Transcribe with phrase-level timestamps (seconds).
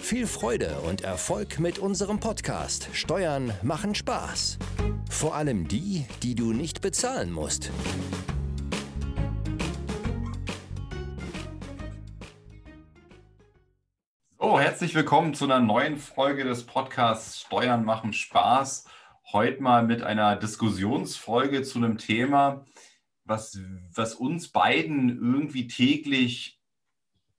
[0.00, 4.58] Viel Freude und Erfolg mit unserem Podcast Steuern machen Spaß.
[5.10, 7.70] Vor allem die, die du nicht bezahlen musst.
[14.38, 18.86] So, herzlich willkommen zu einer neuen Folge des Podcasts Steuern machen Spaß.
[19.32, 22.64] Heute mal mit einer Diskussionsfolge zu einem Thema,
[23.24, 23.58] was,
[23.94, 26.57] was uns beiden irgendwie täglich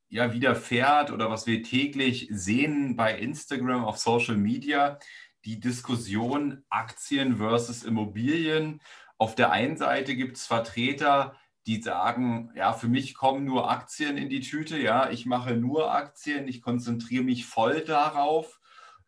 [0.09, 4.99] ja, widerfährt oder was wir täglich sehen bei Instagram auf Social Media,
[5.45, 8.81] die Diskussion Aktien versus Immobilien.
[9.17, 11.35] Auf der einen Seite gibt es Vertreter,
[11.67, 15.93] die sagen, ja, für mich kommen nur Aktien in die Tüte, ja, ich mache nur
[15.93, 18.59] Aktien, ich konzentriere mich voll darauf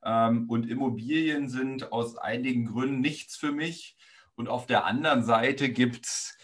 [0.04, 3.98] ähm, und Immobilien sind aus einigen Gründen nichts für mich.
[4.36, 6.38] Und auf der anderen Seite gibt es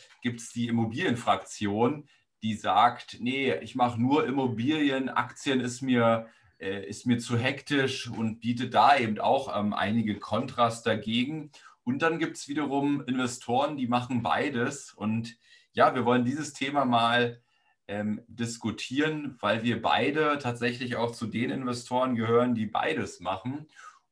[0.53, 2.07] die Immobilienfraktion,
[2.43, 6.27] die sagt, nee, ich mache nur Immobilien, Aktien ist mir,
[6.59, 11.51] äh, ist mir zu hektisch und bietet da eben auch ähm, einige Kontrast dagegen.
[11.83, 14.93] Und dann gibt es wiederum Investoren, die machen beides.
[14.93, 15.37] Und
[15.73, 17.41] ja, wir wollen dieses Thema mal
[17.87, 23.67] ähm, diskutieren, weil wir beide tatsächlich auch zu den Investoren gehören, die beides machen.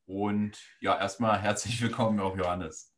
[0.05, 2.93] Und ja, erstmal herzlich willkommen auch Johannes.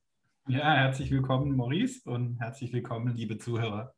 [0.48, 3.97] Ja, herzlich willkommen Maurice und herzlich willkommen liebe Zuhörer.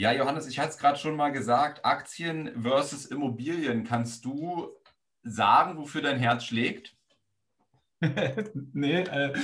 [0.00, 3.84] Ja, Johannes, ich hatte es gerade schon mal gesagt, Aktien versus Immobilien.
[3.84, 4.70] Kannst du
[5.22, 6.96] sagen, wofür dein Herz schlägt?
[8.72, 9.34] nee, äh,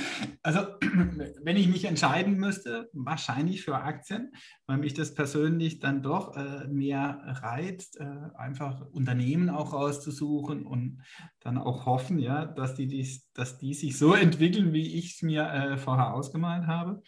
[0.41, 0.61] also
[1.43, 4.31] wenn ich mich entscheiden müsste, wahrscheinlich für Aktien,
[4.65, 11.03] weil mich das persönlich dann doch äh, mehr reizt, äh, einfach Unternehmen auch rauszusuchen und
[11.39, 15.21] dann auch hoffen, ja, dass die, dies, dass die sich so entwickeln, wie ich es
[15.21, 17.03] mir äh, vorher ausgemalt habe.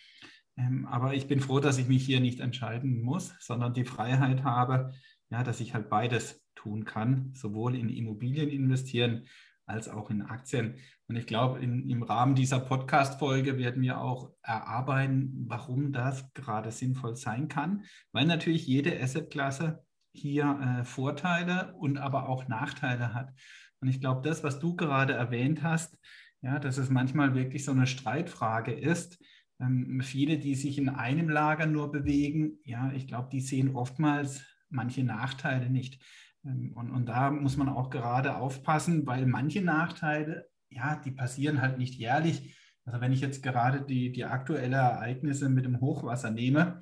[0.59, 4.43] Ähm, aber ich bin froh, dass ich mich hier nicht entscheiden muss, sondern die Freiheit
[4.43, 4.91] habe,
[5.29, 9.25] ja, dass ich halt beides tun kann, sowohl in Immobilien investieren
[9.65, 10.75] als auch in Aktien.
[11.07, 17.15] Und ich glaube, im Rahmen dieser Podcast-Folge werden wir auch erarbeiten, warum das gerade sinnvoll
[17.15, 23.31] sein kann, weil natürlich jede Assetklasse hier äh, Vorteile und aber auch Nachteile hat.
[23.79, 25.97] Und ich glaube, das, was du gerade erwähnt hast,
[26.41, 29.19] ja, dass es manchmal wirklich so eine Streitfrage ist,
[29.59, 34.43] ähm, viele, die sich in einem Lager nur bewegen, ja, ich glaube, die sehen oftmals
[34.69, 36.01] manche Nachteile nicht.
[36.45, 41.61] Ähm, und, und da muss man auch gerade aufpassen, weil manche Nachteile, ja, die passieren
[41.61, 42.55] halt nicht jährlich.
[42.85, 46.81] Also wenn ich jetzt gerade die, die aktuellen Ereignisse mit dem Hochwasser nehme,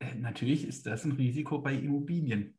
[0.00, 2.53] äh, natürlich ist das ein Risiko bei Immobilien.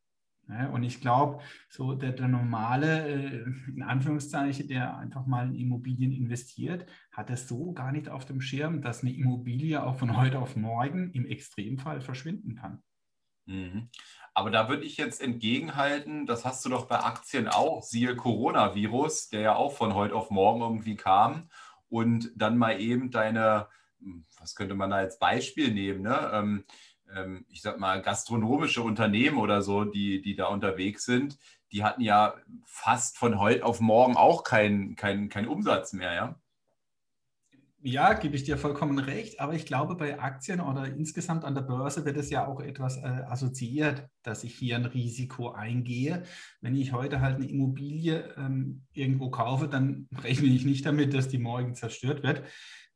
[0.48, 5.56] Ja, und ich glaube, so der, der normale, äh, in Anführungszeichen, der einfach mal in
[5.56, 10.16] Immobilien investiert, hat es so gar nicht auf dem Schirm, dass eine Immobilie auch von
[10.16, 12.82] heute auf morgen im Extremfall verschwinden kann.
[13.46, 13.88] Mhm.
[14.34, 19.30] Aber da würde ich jetzt entgegenhalten, das hast du doch bei Aktien auch, siehe Coronavirus,
[19.30, 21.48] der ja auch von heute auf morgen irgendwie kam
[21.88, 23.68] und dann mal eben deine,
[23.98, 26.60] hm, was könnte man da als Beispiel nehmen, ne?
[27.14, 31.38] Ähm, ich sag mal, gastronomische Unternehmen oder so, die, die da unterwegs sind,
[31.72, 32.34] die hatten ja
[32.64, 36.40] fast von heute auf morgen auch keinen kein, kein Umsatz mehr, ja?
[37.88, 41.62] Ja, gebe ich dir vollkommen recht, aber ich glaube, bei Aktien oder insgesamt an der
[41.62, 46.24] Börse wird es ja auch etwas äh, assoziiert, dass ich hier ein Risiko eingehe.
[46.60, 51.28] Wenn ich heute halt eine Immobilie ähm, irgendwo kaufe, dann rechne ich nicht damit, dass
[51.28, 52.42] die morgen zerstört wird.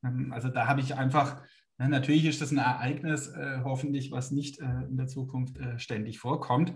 [0.03, 1.41] Ähm, also da habe ich einfach
[1.89, 6.19] natürlich ist das ein Ereignis, äh, hoffentlich, was nicht äh, in der Zukunft äh, ständig
[6.19, 6.75] vorkommt.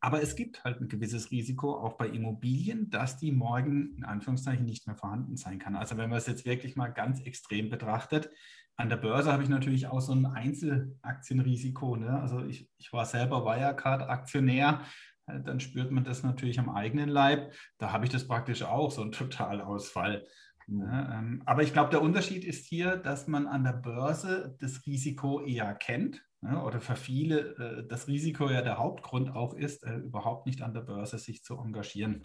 [0.00, 4.66] Aber es gibt halt ein gewisses Risiko auch bei Immobilien, dass die morgen in Anführungszeichen
[4.66, 5.76] nicht mehr vorhanden sein kann.
[5.76, 8.30] Also wenn man es jetzt wirklich mal ganz extrem betrachtet,
[8.76, 11.96] an der Börse habe ich natürlich auch so ein Einzelaktienrisiko.
[11.96, 12.20] Ne?
[12.20, 14.82] Also ich, ich war selber Wirecard-Aktionär,
[15.26, 17.54] äh, dann spürt man das natürlich am eigenen Leib.
[17.78, 20.26] Da habe ich das praktisch auch, so einen Totalausfall.
[20.66, 24.86] Ja, ähm, aber ich glaube, der Unterschied ist hier, dass man an der Börse das
[24.86, 29.84] Risiko eher kennt ja, oder für viele äh, das Risiko ja der Hauptgrund auch ist,
[29.84, 32.22] äh, überhaupt nicht an der Börse sich zu engagieren.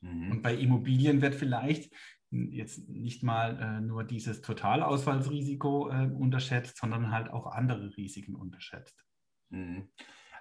[0.00, 0.30] Mhm.
[0.30, 1.92] Und bei Immobilien wird vielleicht
[2.30, 9.04] jetzt nicht mal äh, nur dieses Totalausfallsrisiko unterschätzt, sondern halt auch andere Risiken unterschätzt.
[9.48, 9.90] Mhm.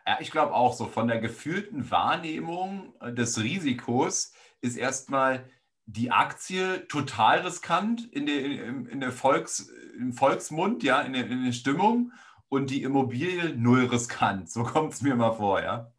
[0.05, 5.50] Ja, ich glaube auch so von der gefühlten Wahrnehmung des Risikos ist erstmal
[5.91, 11.27] die Aktie total riskant in der, in, in der Volks, im Volksmund, ja, in der,
[11.27, 12.12] in der Stimmung
[12.47, 14.50] und die Immobilie null riskant.
[14.50, 15.91] So kommt es mir mal vor, ja.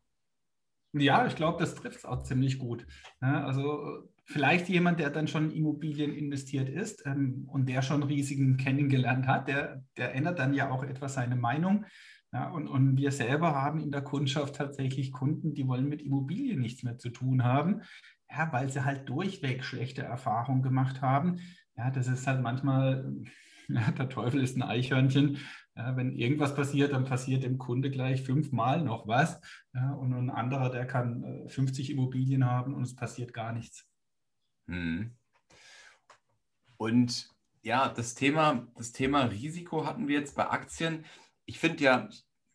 [0.92, 2.87] Ja, ich glaube, das trifft es auch ziemlich gut.
[3.20, 8.02] Ja, also vielleicht jemand, der dann schon in Immobilien investiert ist ähm, und der schon
[8.02, 11.84] Risiken kennengelernt hat, der, der ändert dann ja auch etwas seine Meinung.
[12.32, 16.60] Ja, und, und wir selber haben in der Kundschaft tatsächlich Kunden, die wollen mit Immobilien
[16.60, 17.82] nichts mehr zu tun haben,
[18.30, 21.40] ja, weil sie halt durchweg schlechte Erfahrungen gemacht haben.
[21.76, 23.12] Ja, das ist halt manchmal,
[23.68, 25.38] ja, der Teufel ist ein Eichhörnchen.
[25.76, 29.40] Ja, wenn irgendwas passiert, dann passiert dem Kunde gleich fünfmal noch was.
[29.72, 33.86] Ja, und ein anderer, der kann 50 äh, Immobilien haben und es passiert gar nichts.
[34.66, 35.16] Hm.
[36.76, 37.28] Und
[37.62, 41.04] ja, das Thema, das Thema Risiko hatten wir jetzt bei Aktien.
[41.44, 42.08] Ich finde ja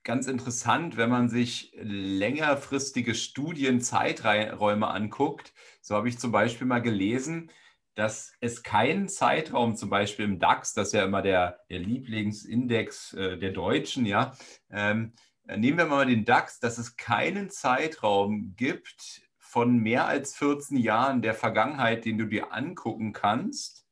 [0.05, 5.51] ganz interessant, wenn man sich längerfristige Studienzeiträume anguckt.
[5.81, 7.51] So habe ich zum Beispiel mal gelesen,
[7.95, 13.13] dass es keinen Zeitraum, zum Beispiel im DAX, das ist ja immer der, der Lieblingsindex
[13.13, 14.33] äh, der Deutschen, ja,
[14.69, 15.13] ähm,
[15.47, 21.21] nehmen wir mal den DAX, dass es keinen Zeitraum gibt von mehr als 14 Jahren
[21.21, 23.85] der Vergangenheit, den du dir angucken kannst,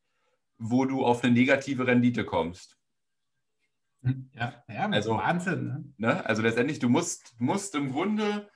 [0.58, 2.73] wo du auf eine negative Rendite kommst.
[4.34, 5.64] Ja, ja also, Wahnsinn.
[5.64, 5.84] Ne?
[5.96, 6.26] Ne?
[6.26, 8.48] Also letztendlich, du musst, musst im Grunde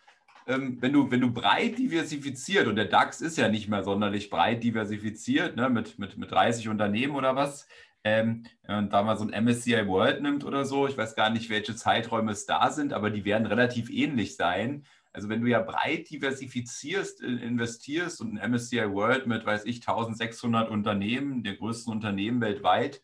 [0.48, 4.30] ähm, wenn, du, wenn du breit diversifiziert, und der DAX ist ja nicht mehr sonderlich
[4.30, 7.68] breit diversifiziert, ne, mit, mit, mit 30 Unternehmen oder was,
[8.02, 11.50] ähm, und da mal so ein MSCI World nimmt oder so, ich weiß gar nicht,
[11.50, 14.84] welche Zeiträume es da sind, aber die werden relativ ähnlich sein.
[15.12, 20.70] Also wenn du ja breit diversifizierst, investierst und ein MSCI World mit, weiß ich, 1600
[20.70, 23.02] Unternehmen, der größten Unternehmen weltweit,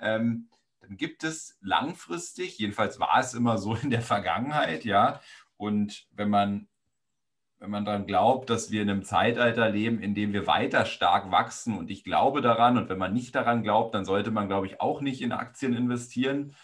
[0.00, 0.48] ähm,
[0.86, 5.20] dann gibt es langfristig, jedenfalls war es immer so in der Vergangenheit, ja,
[5.56, 6.68] und wenn man
[7.64, 11.30] wenn man daran glaubt, dass wir in einem Zeitalter leben, in dem wir weiter stark
[11.30, 14.66] wachsen und ich glaube daran und wenn man nicht daran glaubt, dann sollte man, glaube
[14.66, 16.54] ich, auch nicht in Aktien investieren,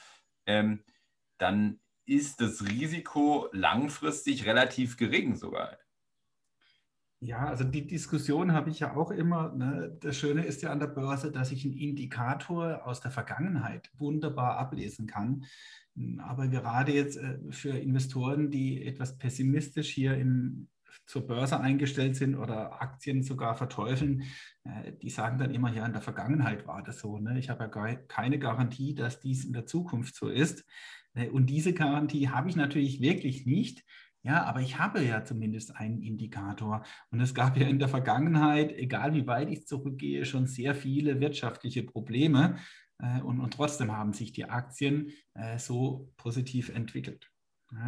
[0.45, 0.85] ähm,
[1.39, 5.79] dann ist das Risiko langfristig relativ gering sogar.
[7.23, 9.53] Ja, also die Diskussion habe ich ja auch immer.
[9.53, 9.95] Ne?
[10.01, 14.57] Das Schöne ist ja an der Börse, dass ich einen Indikator aus der Vergangenheit wunderbar
[14.57, 15.45] ablesen kann.
[16.19, 20.69] Aber gerade jetzt äh, für Investoren, die etwas pessimistisch hier im,
[21.05, 24.23] zur Börse eingestellt sind oder Aktien sogar verteufeln,
[24.65, 27.19] äh, die sagen dann immer, ja, in der Vergangenheit war das so.
[27.19, 27.39] Ne?
[27.39, 30.65] Ich habe ja keine Garantie, dass dies in der Zukunft so ist.
[31.13, 33.85] Äh, und diese Garantie habe ich natürlich wirklich nicht.
[34.23, 36.85] Ja, aber ich habe ja zumindest einen Indikator.
[37.11, 41.21] Und es gab ja in der Vergangenheit, egal wie weit ich zurückgehe, schon sehr viele
[41.21, 42.59] wirtschaftliche Probleme.
[42.99, 45.11] Äh, und, und trotzdem haben sich die Aktien
[45.57, 47.31] so positiv entwickelt.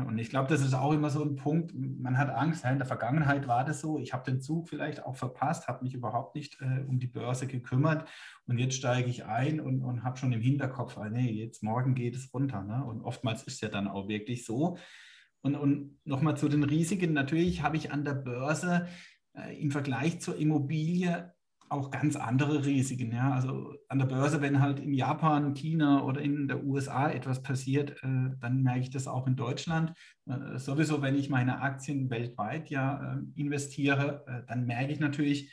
[0.07, 1.75] Und ich glaube, das ist auch immer so ein Punkt.
[1.75, 3.99] Man hat Angst, in der Vergangenheit war das so.
[3.99, 7.49] Ich habe den Zug vielleicht auch verpasst, habe mich überhaupt nicht äh, um die Börse
[7.49, 8.09] gekümmert.
[8.47, 11.97] Und jetzt steige ich ein und, und habe schon im Hinterkopf, ah, nee, jetzt morgen
[11.97, 12.63] geht es runter.
[12.63, 12.85] Ne?
[12.85, 14.79] Und oftmals ist ja dann auch wirklich so.
[15.43, 17.13] Und, und nochmal zu den Risiken.
[17.13, 18.89] Natürlich habe ich an der Börse
[19.35, 21.33] äh, im Vergleich zur Immobilie
[21.73, 23.13] auch ganz andere Risiken.
[23.13, 23.33] Ja?
[23.33, 27.93] Also an der Börse, wenn halt in Japan, China oder in der USA etwas passiert,
[28.03, 29.95] äh, dann merke ich das auch in Deutschland.
[30.27, 35.53] Äh, sowieso, wenn ich meine Aktien weltweit ja äh, investiere, äh, dann merke ich natürlich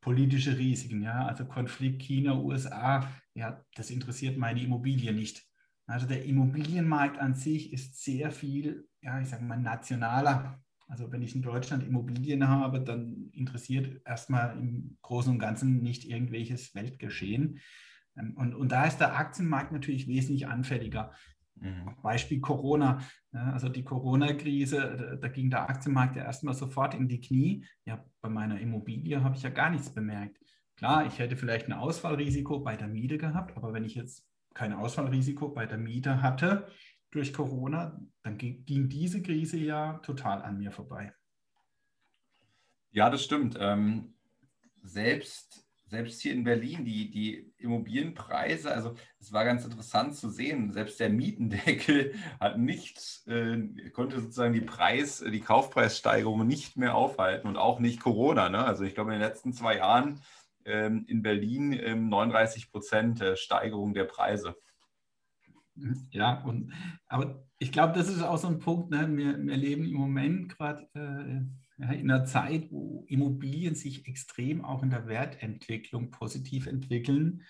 [0.00, 1.02] politische Risiken.
[1.02, 1.26] Ja?
[1.26, 5.47] Also Konflikt China, USA, ja, das interessiert meine Immobilie nicht.
[5.88, 11.22] Also der Immobilienmarkt an sich ist sehr viel, ja, ich sage mal, nationaler also wenn
[11.22, 17.60] ich in Deutschland Immobilien habe, dann interessiert erstmal im Großen und Ganzen nicht irgendwelches Weltgeschehen.
[18.16, 21.12] Ähm, und, und da ist der Aktienmarkt natürlich wesentlich anfälliger.
[21.56, 21.94] Mhm.
[22.02, 23.00] Beispiel Corona.
[23.32, 27.66] Also die Corona-Krise, da ging der Aktienmarkt ja erstmal sofort in die Knie.
[27.84, 30.38] Ja, bei meiner Immobilie habe ich ja gar nichts bemerkt.
[30.76, 34.27] Klar, ich hätte vielleicht ein Ausfallrisiko bei der Miete gehabt, aber wenn ich jetzt
[34.58, 36.66] kein Ausfallrisiko bei der Miete hatte,
[37.12, 41.12] durch Corona, dann ging, diese Krise ja total an mir vorbei.
[42.90, 43.56] Ja, das stimmt.
[43.60, 44.14] Ähm,
[44.82, 50.72] selbst, selbst hier in Berlin, die, die Immobilienpreise, also es war ganz interessant zu sehen,
[50.72, 57.46] selbst der Mietendeckel hat nicht, äh, konnte sozusagen die Preis, die Kaufpreissteigerung nicht mehr aufhalten
[57.46, 58.48] und auch nicht Corona.
[58.48, 58.64] Ne?
[58.64, 60.20] Also ich glaube, in den letzten zwei Jahren
[60.68, 64.54] in Berlin ähm, 39 Prozent Steigerung der Preise.
[66.10, 66.72] Ja, und,
[67.06, 68.90] aber ich glaube, das ist auch so ein Punkt.
[68.90, 69.08] Ne?
[69.16, 74.82] Wir, wir leben im Moment gerade äh, in einer Zeit, wo Immobilien sich extrem auch
[74.82, 77.42] in der Wertentwicklung positiv entwickeln.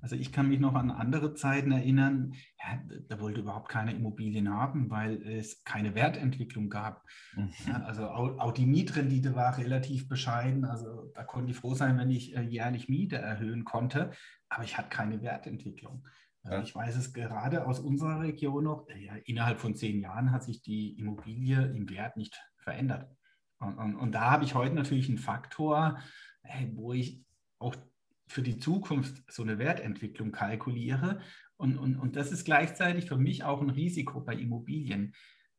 [0.00, 4.50] Also ich kann mich noch an andere Zeiten erinnern, ja, da wollte überhaupt keine Immobilien
[4.50, 7.04] haben, weil es keine Wertentwicklung gab.
[7.34, 7.50] Mhm.
[7.66, 10.64] Ja, also auch die Mietrendite war relativ bescheiden.
[10.64, 14.12] Also da konnte ich froh sein, wenn ich äh, jährlich Miete erhöhen konnte,
[14.48, 16.06] aber ich hatte keine Wertentwicklung.
[16.42, 16.62] Also ja.
[16.62, 20.62] Ich weiß es gerade aus unserer Region noch, ja, innerhalb von zehn Jahren hat sich
[20.62, 23.10] die Immobilie im Wert nicht verändert.
[23.58, 25.98] Und, und, und da habe ich heute natürlich einen Faktor,
[26.74, 27.24] wo ich
[27.58, 27.74] auch
[28.28, 31.20] für die Zukunft so eine Wertentwicklung kalkuliere.
[31.56, 35.14] Und, und, und das ist gleichzeitig für mich auch ein Risiko bei Immobilien.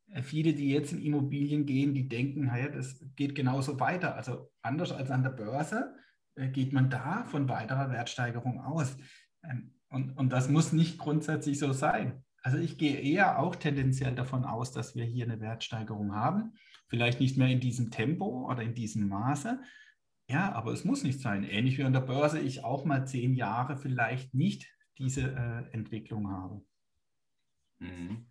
[0.07, 4.15] Äh, viele, die jetzt in Immobilien gehen, die denken, naja, das geht genauso weiter.
[4.15, 5.95] Also anders als an der Börse
[6.35, 8.97] äh, geht man da von weiterer Wertsteigerung aus.
[9.43, 12.23] Ähm, und, und das muss nicht grundsätzlich so sein.
[12.41, 16.53] Also ich gehe eher auch tendenziell davon aus, dass wir hier eine Wertsteigerung haben.
[16.87, 19.59] Vielleicht nicht mehr in diesem Tempo oder in diesem Maße,
[20.29, 21.43] ja, aber es muss nicht sein.
[21.43, 26.29] Ähnlich wie an der Börse, ich auch mal zehn Jahre vielleicht nicht diese äh, Entwicklung
[26.31, 26.61] habe.
[27.79, 28.27] Mhm.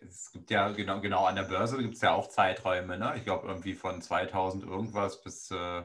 [0.00, 2.98] Es gibt ja genau, genau an der Börse gibt es ja auch Zeiträume.
[2.98, 3.14] Ne?
[3.16, 5.84] Ich glaube irgendwie von 2000 irgendwas bis, äh,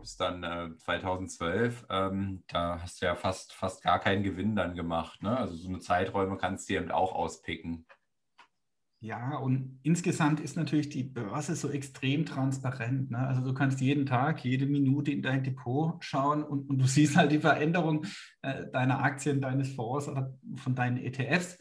[0.00, 1.86] bis dann äh, 2012.
[1.90, 5.22] Ähm, da hast du ja fast, fast gar keinen Gewinn dann gemacht.
[5.22, 5.36] Ne?
[5.36, 7.86] Also so eine Zeiträume kannst du eben auch auspicken.
[9.00, 13.10] Ja, und insgesamt ist natürlich die Börse so extrem transparent.
[13.10, 13.18] Ne?
[13.18, 17.16] Also du kannst jeden Tag, jede Minute in dein Depot schauen und, und du siehst
[17.16, 18.06] halt die Veränderung
[18.42, 21.58] äh, deiner Aktien, deines Fonds oder von deinen ETFs.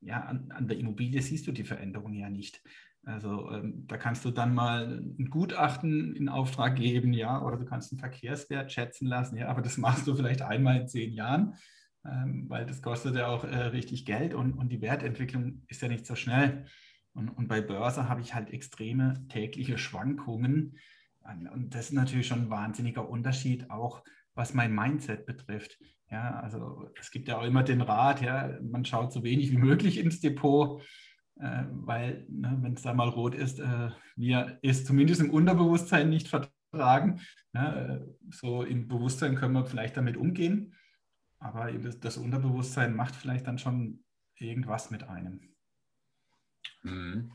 [0.00, 2.62] Ja, an, an, der Immobilie siehst du die Veränderung ja nicht.
[3.04, 7.64] Also ähm, da kannst du dann mal ein Gutachten in Auftrag geben, ja, oder du
[7.64, 11.54] kannst einen Verkehrswert schätzen lassen, ja, aber das machst du vielleicht einmal in zehn Jahren
[12.10, 15.88] ähm, weil das kostet ja auch äh, richtig Geld und, und die Wertentwicklung ist ja
[15.88, 16.66] nicht so schnell.
[17.14, 20.78] Und, und bei Börse habe ich halt extreme tägliche Schwankungen.
[21.52, 25.78] Und das ist natürlich schon ein wahnsinniger Unterschied, auch was mein Mindset betrifft.
[26.10, 29.56] Ja, also es gibt ja auch immer den Rat, ja, man schaut so wenig wie
[29.56, 30.82] möglich ins Depot,
[31.40, 36.08] äh, weil, ne, wenn es da mal rot ist, äh, wir es zumindest im Unterbewusstsein
[36.08, 37.20] nicht vertragen.
[37.52, 40.74] Ne, so im Bewusstsein können wir vielleicht damit umgehen.
[41.38, 44.04] Aber das, das Unterbewusstsein macht vielleicht dann schon
[44.36, 45.54] irgendwas mit einem.
[46.82, 47.32] Mhm.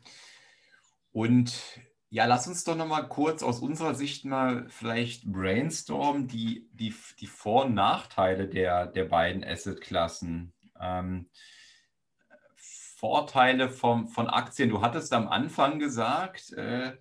[1.12, 1.80] Und
[2.10, 7.28] ja, lass uns doch nochmal kurz aus unserer Sicht mal vielleicht brainstormen, die, die, die
[7.28, 10.54] Vor- und Nachteile der, der beiden Asset-Klassen.
[10.80, 11.30] Ähm,
[12.56, 14.70] Vorteile vom, von Aktien.
[14.70, 16.98] Du hattest am Anfang gesagt, äh,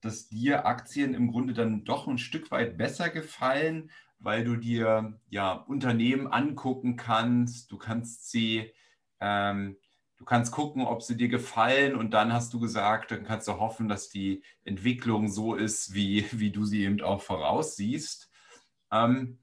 [0.00, 5.18] dass dir Aktien im Grunde dann doch ein Stück weit besser gefallen, weil du dir
[5.28, 8.72] ja Unternehmen angucken kannst, du kannst sie,
[9.20, 9.76] ähm,
[10.16, 13.58] du kannst gucken, ob sie dir gefallen und dann hast du gesagt, dann kannst du
[13.58, 18.30] hoffen, dass die Entwicklung so ist, wie, wie du sie eben auch voraussiehst.
[18.90, 19.38] Ähm,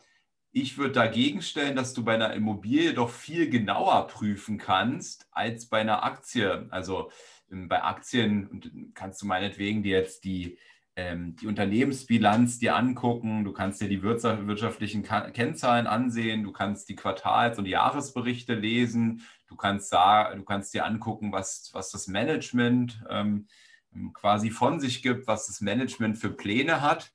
[0.53, 5.67] ich würde dagegen stellen, dass du bei einer Immobilie doch viel genauer prüfen kannst als
[5.67, 6.67] bei einer Aktie.
[6.71, 7.11] Also
[7.49, 10.57] ähm, bei Aktien kannst du meinetwegen dir jetzt die, ähm,
[11.39, 17.57] die Unternehmensbilanz dir angucken, du kannst dir die wirtschaftlichen Kennzahlen ansehen, du kannst die Quartals-
[17.57, 23.47] und Jahresberichte lesen, du kannst, da, du kannst dir angucken, was, was das Management ähm,
[24.13, 27.11] quasi von sich gibt, was das Management für Pläne hat.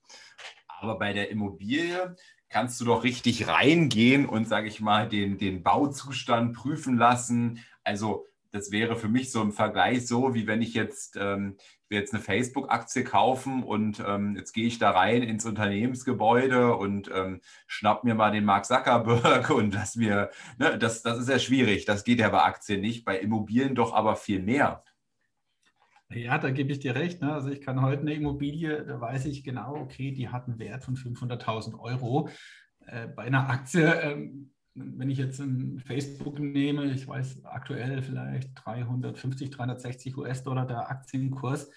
[0.68, 2.14] Aber bei der Immobilie
[2.48, 7.64] kannst du doch richtig reingehen und, sage ich mal, den, den Bauzustand prüfen lassen.
[7.82, 11.56] Also das wäre für mich so ein Vergleich so, wie wenn ich jetzt, ähm,
[11.88, 17.10] ich jetzt eine Facebook-Aktie kaufen und ähm, jetzt gehe ich da rein ins Unternehmensgebäude und
[17.14, 21.38] ähm, schnapp mir mal den Mark Zuckerberg und lass mir, ne, das, das ist ja
[21.38, 24.82] schwierig, das geht ja bei Aktien nicht, bei Immobilien doch aber viel mehr.
[26.08, 27.20] Ja, da gebe ich dir recht.
[27.20, 27.32] Ne?
[27.32, 30.84] Also ich kann heute eine Immobilie, da weiß ich genau, okay, die hat einen Wert
[30.84, 32.28] von 500.000 Euro.
[32.86, 38.50] Äh, bei einer Aktie ähm, wenn ich jetzt ein Facebook nehme, ich weiß aktuell vielleicht
[38.54, 41.70] 350, 360 US-Dollar der Aktienkurs,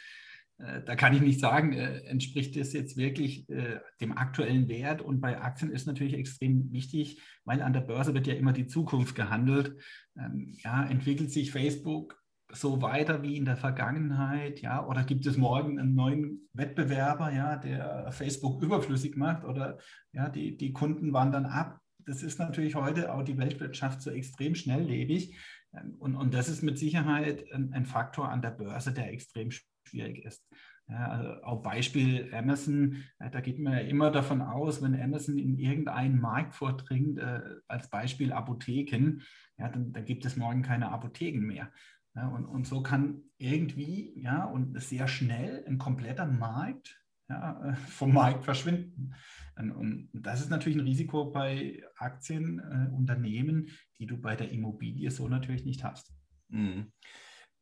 [0.57, 5.01] äh, da kann ich nicht sagen, äh, entspricht das jetzt wirklich äh, dem aktuellen Wert.
[5.01, 8.67] Und bei Aktien ist natürlich extrem wichtig, weil an der Börse wird ja immer die
[8.67, 9.77] Zukunft gehandelt.
[10.17, 15.37] Ähm, ja, entwickelt sich Facebook so weiter wie in der Vergangenheit, ja, oder gibt es
[15.37, 19.77] morgen einen neuen Wettbewerber, ja, der Facebook überflüssig macht oder
[20.13, 21.79] ja, die, die Kunden wandern ab
[22.09, 25.37] das ist natürlich heute auch die Weltwirtschaft so extrem schnelllebig.
[25.73, 29.51] Ähm, und, und das ist mit Sicherheit ein, ein Faktor an der Börse, der extrem
[29.51, 30.43] schwierig ist.
[30.87, 35.59] Ja, also auch Beispiel Amazon, da geht man ja immer davon aus, wenn Amazon in
[35.59, 39.21] irgendeinen Markt vordringt, äh, als Beispiel Apotheken,
[39.59, 41.71] ja, dann, dann, gibt es morgen keine Apotheken mehr.
[42.15, 46.99] Ja, und, und so kann irgendwie ja, und sehr schnell ein kompletter Markt
[47.29, 49.13] ja, vom Markt verschwinden.
[49.59, 55.27] Und das ist natürlich ein Risiko bei Aktienunternehmen, äh, die du bei der Immobilie so
[55.27, 56.13] natürlich nicht hast.
[56.47, 56.91] Mhm.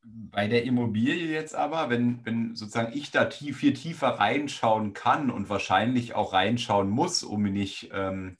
[0.03, 5.31] Bei der Immobilie jetzt aber, wenn, wenn sozusagen ich da tief, viel tiefer reinschauen kann
[5.31, 8.37] und wahrscheinlich auch reinschauen muss, um nicht ähm,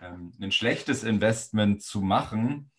[0.00, 2.70] ähm, ein schlechtes Investment zu machen,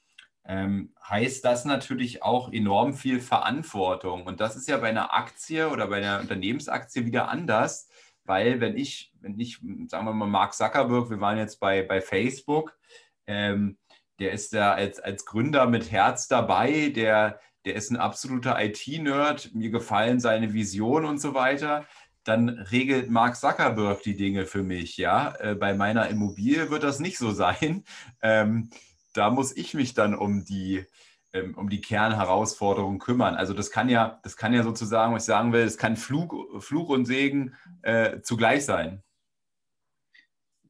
[0.45, 4.25] ähm, heißt das natürlich auch enorm viel Verantwortung.
[4.25, 7.86] Und das ist ja bei einer Aktie oder bei einer Unternehmensaktie wieder anders,
[8.27, 12.01] weil wenn ich, wenn ich, sagen wir mal, Mark Zuckerberg, wir waren jetzt bei, bei
[12.01, 12.77] Facebook,
[13.25, 13.77] ähm,
[14.19, 19.53] der ist da als, als Gründer mit Herz dabei, der, der ist ein absoluter IT-Nerd,
[19.53, 21.85] mir gefallen seine Vision und so weiter.
[22.23, 25.33] Dann regelt Mark Zuckerberg die Dinge für mich, ja.
[25.39, 27.83] Äh, bei meiner Immobilie wird das nicht so sein.
[28.21, 28.69] Ähm,
[29.13, 30.85] da muss ich mich dann um die,
[31.33, 33.35] ähm, um die Kernherausforderungen kümmern.
[33.35, 36.33] Also das kann ja, das kann ja sozusagen, was ich sagen will, es kann Flug,
[36.63, 39.03] Fluch und Segen äh, zugleich sein.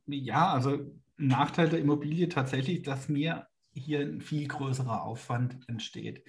[0.07, 0.79] Ja, also
[1.17, 6.23] Nachteil der Immobilie tatsächlich, dass mir hier ein viel größerer Aufwand entsteht.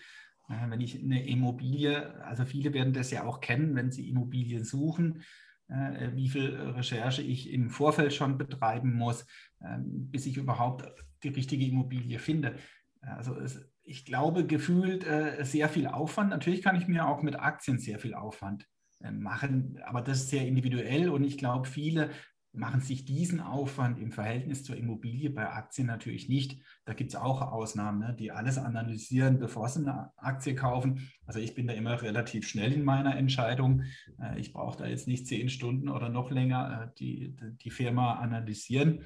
[0.48, 5.22] Wenn ich eine Immobilie, also viele werden das ja auch kennen, wenn sie Immobilien suchen,
[5.68, 9.26] äh, wie viel Recherche ich im Vorfeld schon betreiben muss,
[9.62, 10.84] ähm, bis ich überhaupt
[11.22, 12.56] die richtige Immobilie finde.
[13.02, 16.30] Also es, ich glaube, gefühlt äh, sehr viel Aufwand.
[16.30, 18.66] Natürlich kann ich mir auch mit Aktien sehr viel Aufwand
[19.00, 22.10] äh, machen, aber das ist sehr individuell und ich glaube, viele
[22.52, 26.60] machen sich diesen Aufwand im Verhältnis zur Immobilie bei Aktien natürlich nicht.
[26.84, 31.10] Da gibt es auch Ausnahmen, ne, die alles analysieren, bevor sie eine Aktie kaufen.
[31.26, 33.82] Also ich bin da immer relativ schnell in meiner Entscheidung.
[34.20, 38.14] Äh, ich brauche da jetzt nicht zehn Stunden oder noch länger äh, die, die Firma
[38.14, 39.04] analysieren.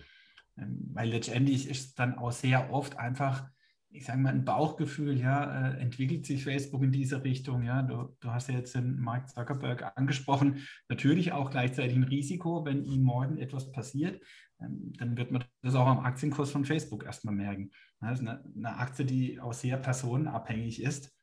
[0.56, 3.48] Ähm, weil letztendlich ist dann auch sehr oft einfach,
[3.92, 8.16] ich sage mal, ein Bauchgefühl, ja, äh, entwickelt sich Facebook in diese Richtung, ja, du,
[8.20, 10.58] du hast ja jetzt den Mark Zuckerberg angesprochen,
[10.88, 14.20] natürlich auch gleichzeitig ein Risiko, wenn ihm morgen etwas passiert,
[14.60, 17.70] ähm, dann wird man das auch am Aktienkurs von Facebook erstmal merken.
[18.00, 21.14] Das ist eine, eine Aktie, die auch sehr personenabhängig ist.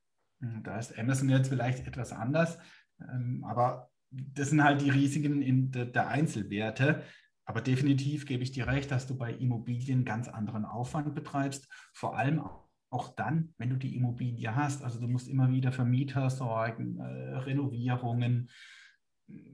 [0.41, 2.59] Hm, da ist Amazon jetzt vielleicht etwas anders,
[3.01, 7.03] ähm, aber das sind halt die Risiken in der Einzelwerte.
[7.49, 11.67] Aber definitiv gebe ich dir recht, dass du bei Immobilien ganz anderen Aufwand betreibst.
[11.93, 12.43] Vor allem
[12.91, 14.83] auch dann, wenn du die Immobilie hast.
[14.83, 18.51] Also du musst immer wieder für Mieter sorgen, äh, Renovierungen.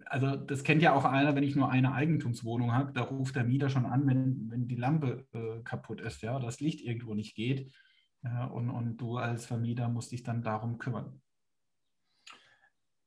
[0.07, 3.45] Also das kennt ja auch einer, wenn ich nur eine Eigentumswohnung habe, da ruft der
[3.45, 7.33] Mieter schon an, wenn, wenn die Lampe äh, kaputt ist, ja, das Licht irgendwo nicht
[7.33, 7.73] geht.
[8.23, 11.21] Ja, und, und du als Vermieter musst dich dann darum kümmern.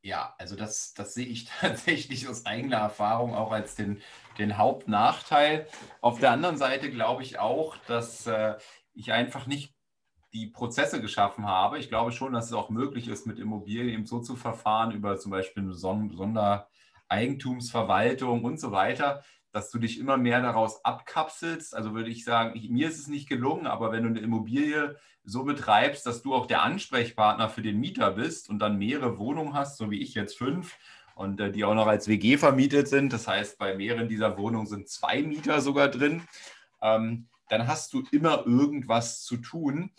[0.02, 4.00] Ja, also das, das sehe ich tatsächlich aus eigener Erfahrung auch als den,
[4.38, 5.66] den Hauptnachteil.
[6.00, 8.56] Auf der anderen Seite glaube ich auch, dass äh,
[8.94, 9.74] ich einfach nicht
[10.32, 11.78] die Prozesse geschaffen habe.
[11.78, 15.18] Ich glaube schon, dass es auch möglich ist, mit Immobilien eben so zu verfahren, über
[15.18, 21.74] zum Beispiel eine Sondereigentumsverwaltung und so weiter, dass du dich immer mehr daraus abkapselst.
[21.74, 24.96] Also würde ich sagen, ich, mir ist es nicht gelungen, aber wenn du eine Immobilie
[25.24, 29.54] so betreibst, dass du auch der Ansprechpartner für den Mieter bist und dann mehrere Wohnungen
[29.54, 30.76] hast, so wie ich jetzt fünf,
[31.14, 34.66] und äh, die auch noch als WG vermietet sind, das heißt, bei mehreren dieser Wohnungen
[34.66, 36.22] sind zwei Mieter sogar drin,
[36.80, 39.90] ähm, dann hast du immer irgendwas zu tun.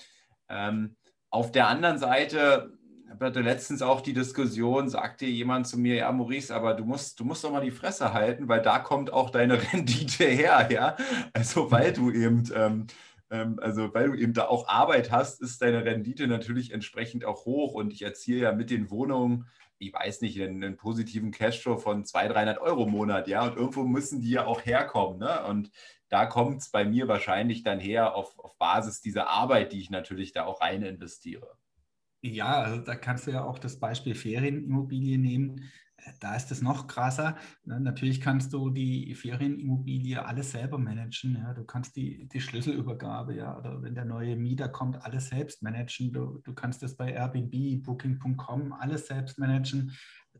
[0.47, 0.95] Ähm,
[1.29, 2.78] auf der anderen Seite
[3.15, 7.19] ich hatte letztens auch die Diskussion, sagte jemand zu mir, ja, Maurice, aber du musst,
[7.19, 10.95] du musst doch mal die Fresse halten, weil da kommt auch deine Rendite her, ja.
[11.34, 12.88] Also weil du eben, ähm,
[13.32, 17.45] ähm, also weil du eben da auch Arbeit hast, ist deine Rendite natürlich entsprechend auch
[17.45, 17.74] hoch.
[17.74, 19.48] Und ich erziele ja mit den Wohnungen,
[19.80, 23.43] ich weiß nicht, einen, einen positiven Cashflow von 200, 300 Euro im Monat, ja.
[23.43, 25.43] Und irgendwo müssen die ja auch herkommen, ne?
[25.45, 25.72] Und
[26.10, 29.89] da kommt es bei mir wahrscheinlich dann her auf, auf Basis dieser Arbeit, die ich
[29.89, 31.58] natürlich da auch rein investiere.
[32.21, 35.69] Ja, also da kannst du ja auch das Beispiel Ferienimmobilie nehmen.
[35.97, 37.38] Äh, da ist es noch krasser.
[37.63, 41.36] Ne, natürlich kannst du die Ferienimmobilie alles selber managen.
[41.36, 41.53] Ja.
[41.53, 46.12] Du kannst die, die Schlüsselübergabe, ja, oder wenn der neue Mieter kommt, alles selbst managen.
[46.12, 49.93] Du, du kannst das bei Airbnb, Booking.com alles selbst managen.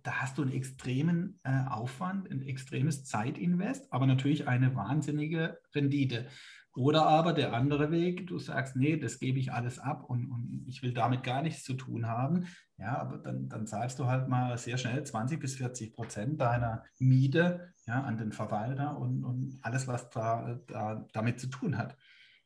[0.04, 6.28] Da hast du einen extremen äh, Aufwand, ein extremes Zeitinvest, aber natürlich eine wahnsinnige Rendite.
[6.76, 10.66] Oder aber der andere Weg, du sagst, nee, das gebe ich alles ab und, und
[10.68, 12.46] ich will damit gar nichts zu tun haben.
[12.78, 16.84] Ja, aber dann, dann zahlst du halt mal sehr schnell 20 bis 40 Prozent deiner
[17.00, 21.98] Miete ja, an den Verwalter und, und alles, was da, da damit zu tun hat.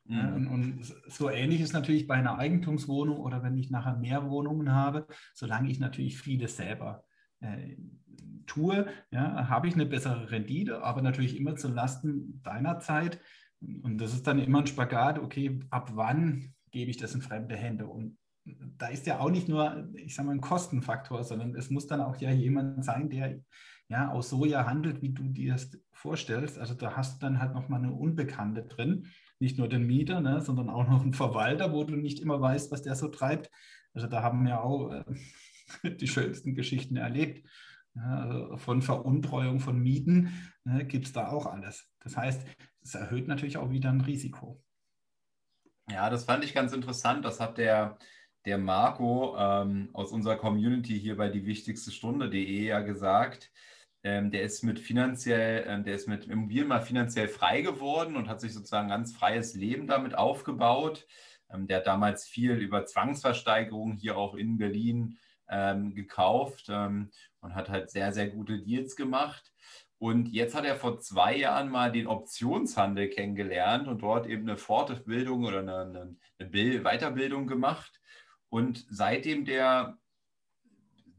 [0.04, 0.16] Mhm.
[0.16, 4.28] Ja, und, und, so ähnlich ist natürlich bei einer Eigentumswohnung oder wenn ich nachher mehr
[4.28, 7.04] Wohnungen habe, solange ich natürlich vieles selber
[7.40, 7.76] äh,
[8.46, 13.20] tue, ja, habe ich eine bessere Rendite, aber natürlich immer zu Lasten deiner Zeit.
[13.60, 17.56] Und das ist dann immer ein Spagat, okay, ab wann gebe ich das in fremde
[17.56, 17.86] Hände?
[17.86, 21.86] Und da ist ja auch nicht nur, ich sage mal, ein Kostenfaktor, sondern es muss
[21.86, 23.40] dann auch ja jemand sein, der
[23.88, 26.58] ja, aus Soja handelt, wie du dir das vorstellst.
[26.58, 29.06] Also da hast du dann halt nochmal eine Unbekannte drin.
[29.38, 32.72] Nicht nur den Mieter, ne, sondern auch noch einen Verwalter, wo du nicht immer weißt,
[32.72, 33.50] was der so treibt.
[33.92, 35.04] Also da haben wir auch äh,
[36.00, 37.46] die schönsten Geschichten erlebt.
[37.94, 40.32] Ja, also von Veruntreuung von Mieten
[40.64, 41.88] ne, gibt es da auch alles.
[42.00, 42.44] Das heißt,
[42.84, 44.62] es erhöht natürlich auch wieder ein Risiko.
[45.90, 47.24] Ja, das fand ich ganz interessant.
[47.24, 47.98] Das hat der,
[48.44, 53.50] der Marco ähm, aus unserer Community hier bei die wichtigste Stunde.de ja gesagt.
[54.02, 58.28] Ähm, der ist mit finanziell, ähm, der ist mit Immobilien mal finanziell frei geworden und
[58.28, 61.06] hat sich sozusagen ein ganz freies Leben damit aufgebaut.
[61.50, 65.18] Ähm, der hat damals viel über Zwangsversteigerungen hier auch in Berlin
[65.48, 69.53] ähm, gekauft ähm, und hat halt sehr, sehr gute Deals gemacht.
[70.04, 74.58] Und jetzt hat er vor zwei Jahren mal den Optionshandel kennengelernt und dort eben eine
[74.58, 78.02] Fortbildung oder eine, eine Weiterbildung gemacht.
[78.50, 79.96] Und seitdem der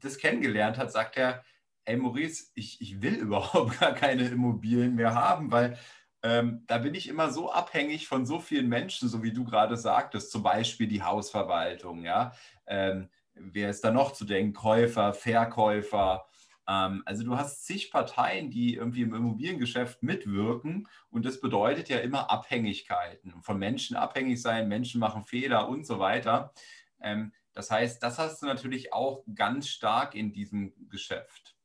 [0.02, 1.44] das kennengelernt hat, sagt er,
[1.86, 5.80] ey Maurice, ich, ich will überhaupt gar keine Immobilien mehr haben, weil
[6.22, 9.78] ähm, da bin ich immer so abhängig von so vielen Menschen, so wie du gerade
[9.78, 12.34] sagtest, zum Beispiel die Hausverwaltung, ja.
[12.68, 14.54] Ähm, wer ist da noch zu denken?
[14.54, 16.28] Käufer, Verkäufer.
[16.68, 21.98] Ähm, also du hast zig Parteien, die irgendwie im Immobiliengeschäft mitwirken und das bedeutet ja
[21.98, 23.42] immer Abhängigkeiten.
[23.42, 26.54] Von Menschen abhängig sein, Menschen machen Fehler und so weiter.
[27.02, 31.56] Ähm, das heißt, das hast du natürlich auch ganz stark in diesem Geschäft.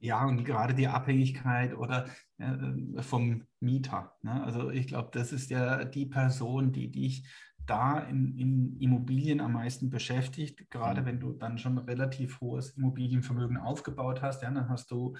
[0.00, 4.14] Ja, und gerade die Abhängigkeit oder äh, vom Mieter.
[4.22, 4.42] Ne?
[4.44, 7.24] Also ich glaube, das ist ja die Person, die dich
[7.66, 10.70] da in, in, Immobilien am meisten beschäftigt.
[10.70, 11.06] Gerade mhm.
[11.06, 15.16] wenn du dann schon relativ hohes Immobilienvermögen aufgebaut hast, ja, dann hast du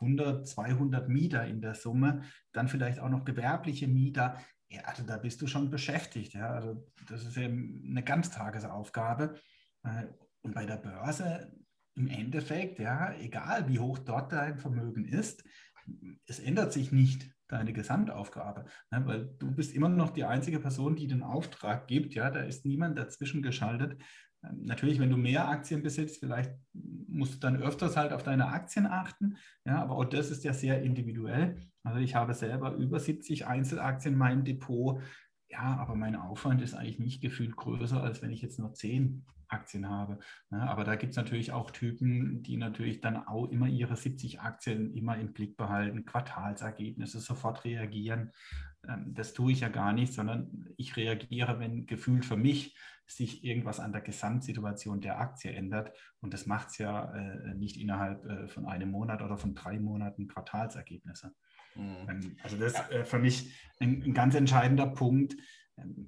[0.00, 4.36] 100, 200 Mieter in der Summe, dann vielleicht auch noch gewerbliche Mieter.
[4.68, 6.34] Ja, also da bist du schon beschäftigt.
[6.34, 9.34] Ja, also das ist eben eine Ganztagesaufgabe.
[9.82, 10.06] Äh,
[10.42, 11.52] und bei der Börse
[11.94, 15.44] im Endeffekt, ja, egal wie hoch dort dein Vermögen ist,
[16.26, 20.96] es ändert sich nicht deine Gesamtaufgabe, ne, weil du bist immer noch die einzige Person,
[20.96, 24.00] die den Auftrag gibt, ja, da ist niemand dazwischen geschaltet.
[24.44, 28.48] Ähm, natürlich, wenn du mehr Aktien besitzt, vielleicht musst du dann öfters halt auf deine
[28.48, 31.56] Aktien achten, ja, aber auch das ist ja sehr individuell.
[31.82, 35.00] Also ich habe selber über 70 Einzelaktien in meinem Depot,
[35.50, 39.24] ja, aber mein Aufwand ist eigentlich nicht gefühlt größer, als wenn ich jetzt nur 10
[39.48, 40.18] Aktien habe.
[40.50, 40.62] Ne?
[40.68, 44.94] Aber da gibt es natürlich auch Typen, die natürlich dann auch immer ihre 70 Aktien
[44.94, 48.32] immer im Blick behalten, Quartalsergebnisse, sofort reagieren.
[48.86, 53.42] Ähm, das tue ich ja gar nicht, sondern ich reagiere, wenn gefühlt für mich sich
[53.42, 55.96] irgendwas an der Gesamtsituation der Aktie ändert.
[56.20, 59.78] Und das macht es ja äh, nicht innerhalb äh, von einem Monat oder von drei
[59.78, 61.32] Monaten Quartalsergebnisse.
[61.74, 61.96] Mhm.
[62.08, 65.36] Ähm, also das ist äh, für mich ein, ein ganz entscheidender Punkt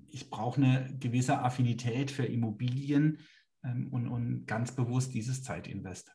[0.08, 3.18] ich brauche eine gewisse Affinität für Immobilien
[3.64, 6.12] ähm, und, und ganz bewusst dieses Zeitinvest.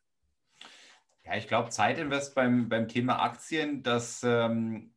[1.24, 4.94] Ja, ich glaube, Zeitinvest beim, beim Thema Aktien, das, ähm,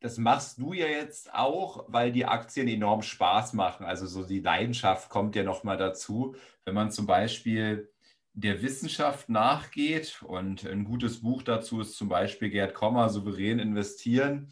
[0.00, 3.84] das machst du ja jetzt auch, weil die Aktien enorm Spaß machen.
[3.84, 6.34] Also so die Leidenschaft kommt ja nochmal dazu.
[6.64, 7.92] Wenn man zum Beispiel
[8.32, 14.48] der Wissenschaft nachgeht und ein gutes Buch dazu ist zum Beispiel Gerd Kommer, Souverän investieren.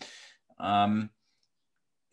[0.60, 1.10] Ähm,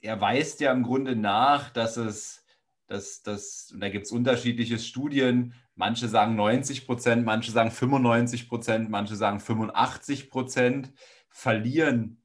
[0.05, 2.45] er weist ja im Grunde nach, dass es,
[2.87, 8.47] dass, dass, und da gibt es unterschiedliche Studien, manche sagen 90 Prozent, manche sagen 95
[8.47, 10.93] Prozent, manche sagen 85 Prozent,
[11.29, 12.21] verlieren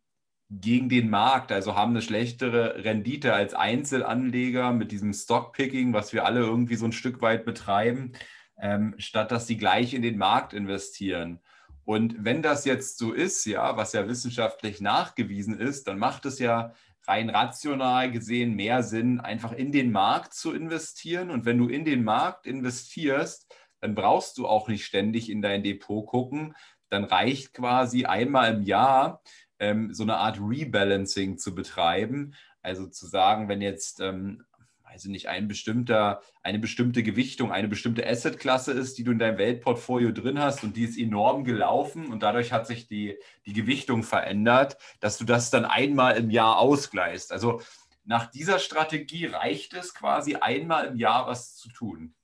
[0.51, 6.25] gegen den Markt, also haben eine schlechtere Rendite als Einzelanleger mit diesem Stockpicking, was wir
[6.25, 8.13] alle irgendwie so ein Stück weit betreiben,
[8.61, 11.41] ähm, statt dass sie gleich in den Markt investieren.
[11.85, 16.39] Und wenn das jetzt so ist, ja, was ja wissenschaftlich nachgewiesen ist, dann macht es
[16.39, 16.73] ja
[17.07, 21.31] rein rational gesehen mehr Sinn, einfach in den Markt zu investieren.
[21.31, 25.63] Und wenn du in den Markt investierst, dann brauchst du auch nicht ständig in dein
[25.63, 26.55] Depot gucken.
[26.91, 29.23] Dann reicht quasi einmal im Jahr
[29.59, 32.35] ähm, so eine Art Rebalancing zu betreiben.
[32.63, 34.45] Also zu sagen, wenn jetzt ähm,
[34.93, 39.19] weiß ich nicht, ein bestimmter, eine bestimmte Gewichtung, eine bestimmte Assetklasse ist, die du in
[39.19, 43.53] deinem Weltportfolio drin hast und die ist enorm gelaufen und dadurch hat sich die, die
[43.53, 47.33] Gewichtung verändert, dass du das dann einmal im Jahr ausgleichst.
[47.33, 47.61] Also
[48.05, 52.15] nach dieser Strategie reicht es quasi einmal im Jahr was zu tun.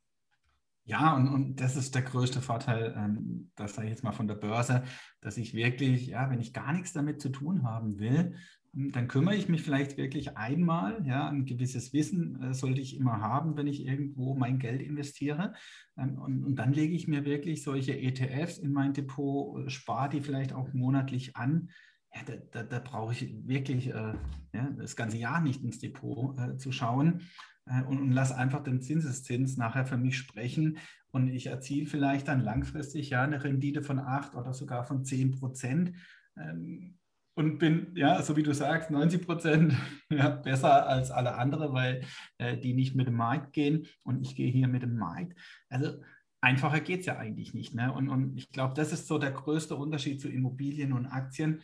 [0.85, 4.29] Ja, und, und das ist der größte Vorteil, ähm, das sage ich jetzt mal von
[4.29, 4.85] der Börse,
[5.21, 8.37] dass ich wirklich, ja, wenn ich gar nichts damit zu tun haben will,
[8.79, 13.23] dann kümmere ich mich vielleicht wirklich einmal, ja, ein gewisses Wissen äh, sollte ich immer
[13.23, 15.55] haben, wenn ich irgendwo mein Geld investiere.
[15.97, 20.11] Ähm, und, und, dann lege ich mir wirklich solche ETFs in mein Depot, äh, spare
[20.11, 21.71] die vielleicht auch monatlich an.
[22.15, 24.13] ja, da, da, da brauche ich wirklich äh,
[24.53, 27.23] ja, das ganze Jahr nicht ins Depot äh, zu schauen
[27.65, 30.77] äh, und, und lass einfach den Zinseszins nachher für mich sprechen.
[31.13, 35.31] Und ich erziele vielleicht dann langfristig ja eine Rendite von 8 oder sogar von 10
[35.31, 35.95] Prozent.
[36.37, 36.99] Ähm,
[37.37, 39.75] und bin, ja, so wie du sagst, 90 Prozent
[40.11, 42.03] ja, besser als alle anderen, weil
[42.39, 45.39] äh, die nicht mit dem Markt gehen und ich gehe hier mit dem Markt.
[45.69, 46.03] Also
[46.41, 47.75] einfacher geht es ja eigentlich nicht.
[47.75, 47.93] Ne?
[47.93, 51.61] Und, und ich glaube, das ist so der größte Unterschied zu Immobilien und Aktien,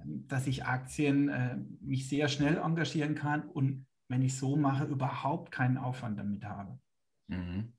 [0.00, 4.84] ähm, dass ich Aktien äh, mich sehr schnell engagieren kann und wenn ich so mache,
[4.84, 6.78] überhaupt keinen Aufwand damit habe.
[7.28, 7.72] Mhm.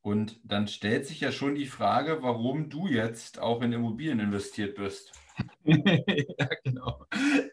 [0.00, 4.76] Und dann stellt sich ja schon die Frage, warum du jetzt auch in Immobilien investiert
[4.76, 5.12] bist.
[5.64, 7.06] ja, genau.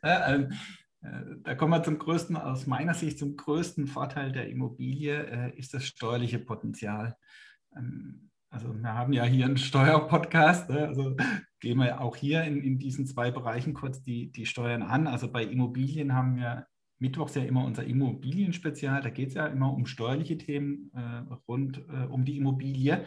[0.04, 0.52] Ähm,
[1.04, 5.58] äh, da kommen wir zum größten, aus meiner Sicht zum größten Vorteil der Immobilie, äh,
[5.58, 7.18] ist das steuerliche Potenzial.
[7.76, 10.88] Ähm, also wir haben ja hier einen Steuerpodcast, ne?
[10.88, 11.16] also
[11.60, 15.08] gehen wir auch hier in, in diesen zwei Bereichen kurz die, die Steuern an.
[15.08, 16.68] Also bei Immobilien haben wir
[17.00, 21.84] mittwochs ja immer unser Immobilienspezial, da geht es ja immer um steuerliche Themen äh, rund
[22.10, 23.06] um die Immobilie.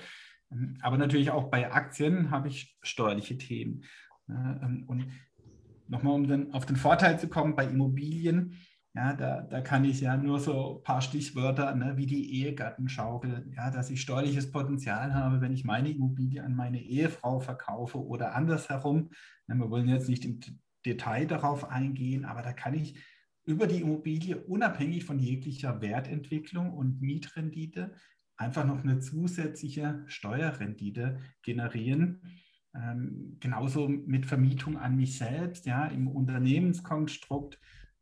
[0.51, 3.85] Ähm, aber natürlich auch bei Aktien habe ich steuerliche Themen.
[4.29, 5.07] Ähm, und
[5.89, 8.57] nochmal, um dann auf den Vorteil zu kommen, bei Immobilien,
[8.95, 13.53] ja, da, da kann ich ja nur so ein paar Stichwörter ne, wie die Ehegattenschaukel,
[13.55, 18.35] ja, dass ich steuerliches Potenzial habe, wenn ich meine Immobilie an meine Ehefrau verkaufe oder
[18.35, 19.11] andersherum.
[19.49, 20.41] Ja, wir wollen jetzt nicht im
[20.87, 22.99] Detail darauf eingehen, aber da kann ich
[23.45, 27.95] über die Immobilie unabhängig von jeglicher Wertentwicklung und Mietrendite
[28.39, 32.23] einfach noch eine zusätzliche Steuerrendite generieren
[32.77, 37.59] ähm, genauso mit Vermietung an mich selbst, ja, im Unternehmenskonstrukt.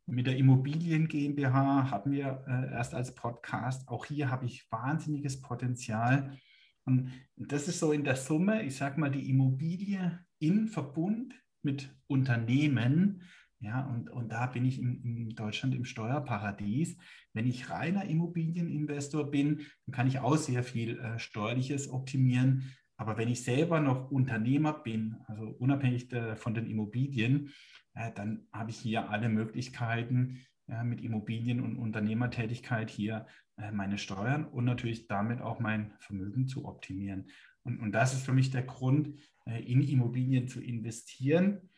[0.07, 3.87] Mit der Immobilien GmbH hatten wir äh, erst als Podcast.
[3.87, 6.37] Auch hier habe ich wahnsinniges Potenzial.
[6.85, 11.33] Und das ist so in der Summe, ich sage mal, die Immobilie in Verbund
[11.63, 13.23] mit Unternehmen.
[13.59, 16.97] Ja, und, und da bin ich in, in Deutschland im Steuerparadies.
[17.33, 22.71] Wenn ich reiner Immobilieninvestor bin, dann kann ich auch sehr viel äh, Steuerliches optimieren.
[22.97, 27.51] Aber wenn ich selber noch Unternehmer bin, also unabhängig von den Immobilien,
[27.93, 33.27] äh, dann habe ich hier alle Möglichkeiten, ja, mit Immobilien und Unternehmertätigkeit hier
[33.57, 37.29] äh, meine Steuern und natürlich damit auch mein Vermögen zu optimieren.
[37.63, 41.69] Und, und das ist für mich der Grund, äh, in Immobilien zu investieren.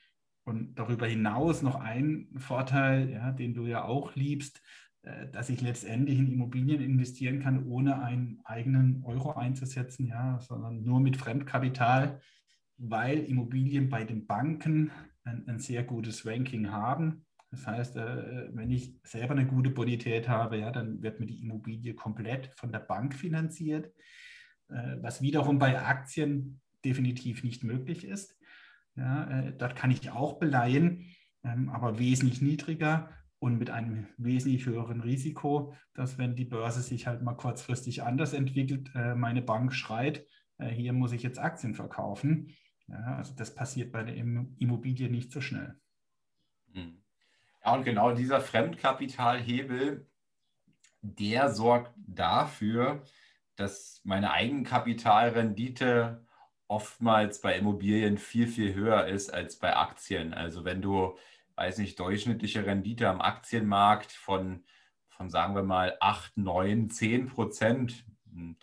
[0.46, 4.62] Und darüber hinaus noch ein Vorteil, ja, den du ja auch liebst, äh,
[5.32, 11.00] dass ich letztendlich in Immobilien investieren kann, ohne einen eigenen Euro einzusetzen, ja, sondern nur
[11.00, 12.22] mit Fremdkapital,
[12.78, 14.92] weil Immobilien bei den Banken
[15.24, 17.26] ein, ein sehr gutes Ranking haben.
[17.52, 21.42] Das heißt, äh, wenn ich selber eine gute Bonität habe, ja, dann wird mir die
[21.42, 23.94] Immobilie komplett von der Bank finanziert,
[24.70, 28.38] äh, was wiederum bei Aktien definitiv nicht möglich ist.
[28.96, 31.06] Ja, dort kann ich auch beleihen,
[31.44, 37.08] ähm, aber wesentlich niedriger und mit einem wesentlich höheren Risiko, dass wenn die Börse sich
[37.08, 40.26] halt mal kurzfristig anders entwickelt, äh, meine Bank schreit,
[40.58, 42.54] äh, hier muss ich jetzt Aktien verkaufen.
[42.88, 45.76] Ja, also das passiert bei der Immobilie nicht so schnell.
[46.74, 47.04] Hm.
[47.64, 50.08] Ja, und genau dieser Fremdkapitalhebel,
[51.02, 53.04] der sorgt dafür,
[53.56, 56.26] dass meine Eigenkapitalrendite
[56.68, 60.34] oftmals bei Immobilien viel, viel höher ist als bei Aktien.
[60.34, 61.18] Also wenn du
[61.58, 64.64] weiß nicht, durchschnittliche Rendite am Aktienmarkt von,
[65.10, 68.56] von sagen wir mal 8, 9, 10 Prozent hm,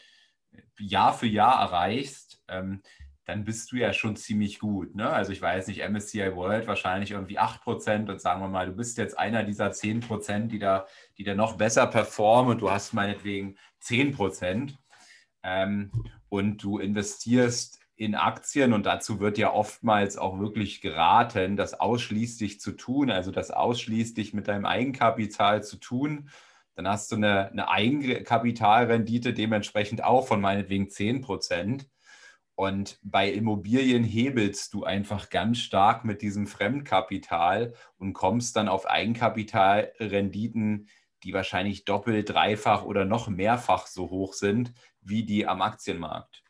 [0.78, 2.82] Jahr für Jahr erreichst, ähm,
[3.24, 4.94] dann bist du ja schon ziemlich gut.
[4.94, 5.08] Ne?
[5.08, 8.72] Also ich weiß nicht, MSCI World wahrscheinlich irgendwie 8 Prozent und sagen wir mal, du
[8.72, 12.70] bist jetzt einer dieser 10 Prozent, die da, die da noch besser performen und du
[12.70, 14.78] hast meinetwegen 10 Prozent
[15.42, 15.90] ähm,
[16.28, 22.60] und du investierst in Aktien und dazu wird ja oftmals auch wirklich geraten, das ausschließlich
[22.60, 26.28] zu tun, also das ausschließlich mit deinem Eigenkapital zu tun.
[26.74, 31.88] Dann hast du eine, eine Eigenkapitalrendite dementsprechend auch von meinetwegen 10 Prozent.
[32.56, 38.86] Und bei Immobilien hebelst du einfach ganz stark mit diesem Fremdkapital und kommst dann auf
[38.86, 40.88] Eigenkapitalrenditen,
[41.24, 46.43] die wahrscheinlich doppelt, dreifach oder noch mehrfach so hoch sind wie die am Aktienmarkt.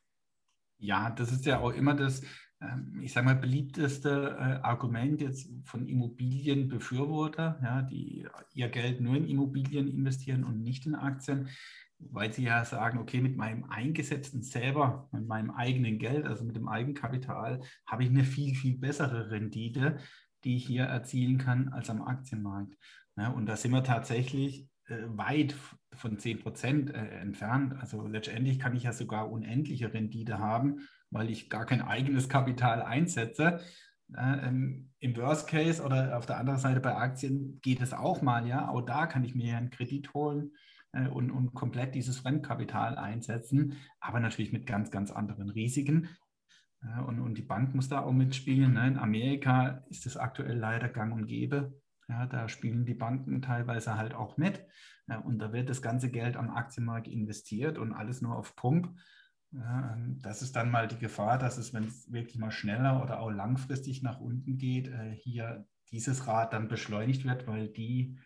[0.85, 2.23] Ja, das ist ja auch immer das,
[2.61, 9.17] ähm, ich sage mal, beliebteste äh, Argument jetzt von Immobilienbefürworter, ja, die ihr Geld nur
[9.17, 11.49] in Immobilien investieren und nicht in Aktien,
[11.99, 16.57] weil sie ja sagen, okay, mit meinem eingesetzten selber, mit meinem eigenen Geld, also mit
[16.57, 19.97] dem Eigenkapital, habe ich eine viel, viel bessere Rendite,
[20.45, 22.77] die ich hier erzielen kann als am Aktienmarkt.
[23.17, 25.55] Ja, und da sind wir tatsächlich weit
[25.95, 27.75] von 10 Prozent äh, entfernt.
[27.81, 32.83] Also letztendlich kann ich ja sogar unendliche Rendite haben, weil ich gar kein eigenes Kapital
[32.83, 33.61] einsetze.
[34.17, 38.47] Ähm, Im Worst Case oder auf der anderen Seite bei Aktien geht es auch mal,
[38.47, 38.69] ja.
[38.69, 40.53] Auch da kann ich mir einen Kredit holen
[40.93, 46.09] äh, und, und komplett dieses Fremdkapital einsetzen, aber natürlich mit ganz, ganz anderen Risiken.
[47.07, 48.75] Und, und die Bank muss da auch mitspielen.
[48.75, 48.89] Ne?
[48.89, 51.73] In Amerika ist es aktuell leider gang und gäbe.
[52.09, 54.65] Ja, da spielen die Banken teilweise halt auch mit.
[55.09, 58.95] Ja, und da wird das ganze Geld am Aktienmarkt investiert und alles nur auf Pump.
[59.53, 63.21] Ja, das ist dann mal die Gefahr, dass es, wenn es wirklich mal schneller oder
[63.21, 68.19] auch langfristig nach unten geht, äh, hier dieses Rad dann beschleunigt wird, weil die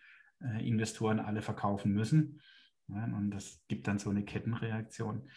[0.43, 2.41] äh, Investoren alle verkaufen müssen.
[2.89, 5.29] Ja, und das gibt dann so eine Kettenreaktion.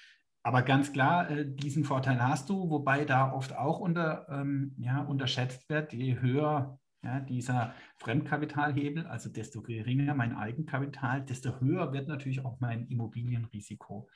[0.43, 5.01] Aber ganz klar, äh, diesen Vorteil hast du, wobei da oft auch unter, ähm, ja,
[5.01, 12.07] unterschätzt wird, je höher ja, dieser Fremdkapitalhebel, also desto geringer mein Eigenkapital, desto höher wird
[12.07, 14.07] natürlich auch mein Immobilienrisiko.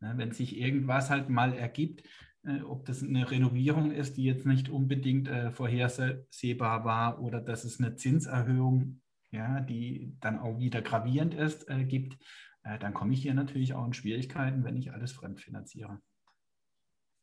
[0.00, 2.06] Ja, wenn sich irgendwas halt mal ergibt,
[2.44, 7.64] äh, ob das eine Renovierung ist, die jetzt nicht unbedingt äh, vorhersehbar war oder dass
[7.64, 12.22] es eine Zinserhöhung, ja, die dann auch wieder gravierend ist, äh, gibt,
[12.64, 16.00] äh, dann komme ich hier natürlich auch in Schwierigkeiten, wenn ich alles fremdfinanziere.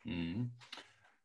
[0.03, 0.53] Mhm.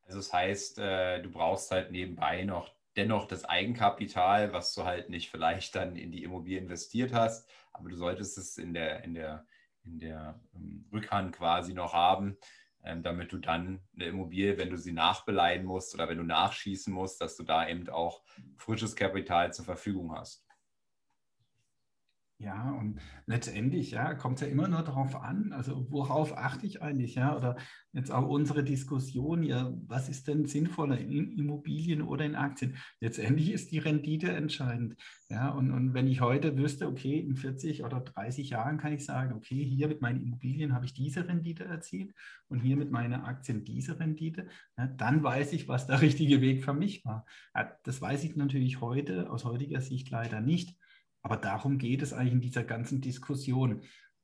[0.02, 5.08] Also das heißt, äh, du brauchst halt nebenbei noch dennoch das Eigenkapital, was du halt
[5.08, 9.14] nicht vielleicht dann in die Immobilie investiert hast, aber du solltest es in der, in
[9.14, 9.46] der,
[9.84, 12.36] in der ähm, Rückhand quasi noch haben,
[12.82, 16.92] ähm, damit du dann eine Immobilie, wenn du sie nachbeleihen musst oder wenn du nachschießen
[16.92, 18.24] musst, dass du da eben auch
[18.56, 20.44] frisches Kapital zur Verfügung hast.
[22.40, 26.80] Ja, und letztendlich ja, kommt es ja immer nur darauf an, also worauf achte ich
[26.80, 27.56] eigentlich, ja, oder
[27.92, 32.76] jetzt auch unsere Diskussion, ja, was ist denn sinnvoller in Immobilien oder in Aktien?
[33.00, 34.94] Letztendlich ist die Rendite entscheidend,
[35.28, 39.04] ja, und, und wenn ich heute wüsste, okay, in 40 oder 30 Jahren kann ich
[39.04, 42.14] sagen, okay, hier mit meinen Immobilien habe ich diese Rendite erzielt
[42.46, 44.46] und hier mit meinen Aktien diese Rendite,
[44.76, 47.26] ja, dann weiß ich, was der richtige Weg für mich war.
[47.52, 50.78] Ja, das weiß ich natürlich heute aus heutiger Sicht leider nicht.
[51.28, 53.82] Aber darum geht es eigentlich in dieser ganzen Diskussion.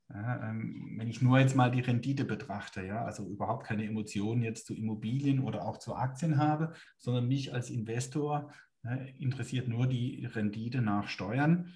[0.08, 4.42] Ja, ähm, wenn ich nur jetzt mal die Rendite betrachte, ja, also überhaupt keine Emotionen
[4.42, 8.50] jetzt zu Immobilien oder auch zu Aktien habe, sondern mich als Investor
[8.84, 11.74] ja, interessiert nur die Rendite nach Steuern.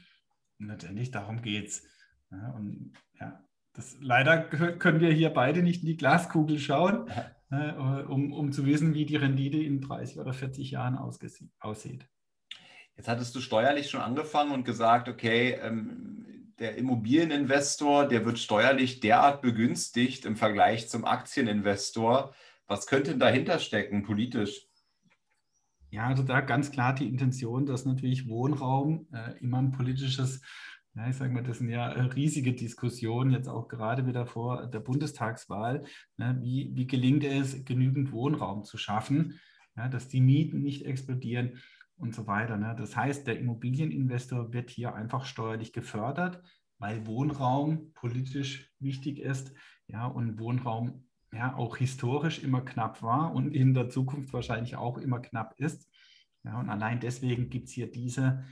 [0.59, 1.87] Und letztendlich darum geht es.
[2.31, 7.11] Ja, und ja, das, leider können wir hier beide nicht in die Glaskugel schauen,
[7.51, 12.09] um, um zu wissen, wie die Rendite in 30 oder 40 Jahren aussieht.
[12.98, 18.98] Jetzt hattest du steuerlich schon angefangen und gesagt, okay, ähm, der Immobilieninvestor, der wird steuerlich
[18.98, 22.34] derart begünstigt im Vergleich zum Aktieninvestor.
[22.66, 24.66] Was könnte denn dahinter stecken politisch?
[25.90, 30.42] Ja, also da ganz klar die Intention, dass natürlich Wohnraum äh, immer ein politisches,
[30.96, 34.66] ja, ich sage mal, das sind ja äh, riesige Diskussionen, jetzt auch gerade wieder vor
[34.66, 35.84] der Bundestagswahl.
[36.16, 39.38] Ne, wie, wie gelingt es, genügend Wohnraum zu schaffen,
[39.76, 41.61] ja, dass die Mieten nicht explodieren?
[41.98, 42.56] Und so weiter.
[42.56, 42.74] Ne?
[42.78, 46.42] Das heißt, der Immobilieninvestor wird hier einfach steuerlich gefördert,
[46.78, 49.52] weil Wohnraum politisch wichtig ist
[49.88, 54.98] ja, und Wohnraum ja auch historisch immer knapp war und in der Zukunft wahrscheinlich auch
[54.98, 55.90] immer knapp ist.
[56.44, 58.44] Ja, und allein deswegen gibt es hier diese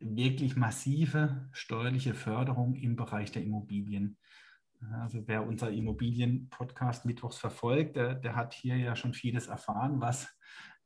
[0.00, 4.16] wirklich massive steuerliche Förderung im Bereich der Immobilien.
[5.00, 10.28] Also wer unser Immobilien-Podcast Mittwochs verfolgt, der, der, hat hier ja schon vieles erfahren, was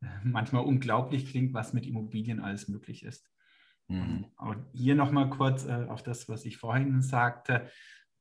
[0.25, 3.29] manchmal unglaublich klingt, was mit Immobilien alles möglich ist.
[3.89, 4.27] Mhm.
[4.37, 7.71] Und hier nochmal kurz äh, auf das, was ich vorhin sagte,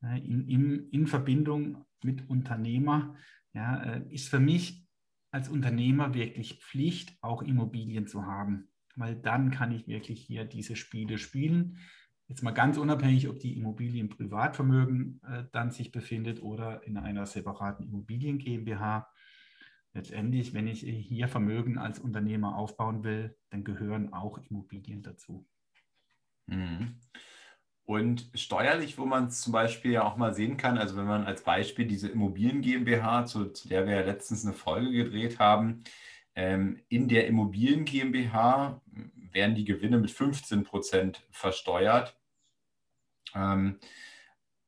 [0.03, 3.15] äh, in, in, in, Verbindung mit Unternehmer,
[3.53, 4.87] ja, äh, ist für mich
[5.31, 10.75] als Unternehmer wirklich Pflicht, auch Immobilien zu haben, weil dann kann ich wirklich hier diese
[10.75, 11.77] Spiele spielen.
[12.27, 16.97] Jetzt mal ganz unabhängig, ob die Immobilie im Privatvermögen äh, dann sich befindet oder in
[16.97, 19.09] einer separaten Immobilien GmbH
[19.97, 25.45] letztendlich, wenn ich hier Vermögen als Unternehmer aufbauen will, dann gehören auch Immobilien dazu.
[26.45, 26.99] Mhm.
[27.83, 31.25] Und steuerlich, wo man es zum Beispiel ja auch mal sehen kann, also wenn man
[31.25, 35.83] als Beispiel diese Immobilien GmbH, zu, zu der wir ja letztens eine Folge gedreht haben,
[36.35, 38.81] ähm, in der Immobilien GmbH
[39.31, 42.15] werden die Gewinne mit 15 Prozent versteuert.
[43.33, 43.79] Ähm,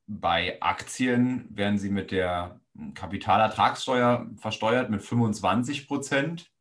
[0.07, 2.59] bei Aktien werden sie mit der
[2.93, 6.51] Kapitalertragssteuer versteuert mit 25 Prozent.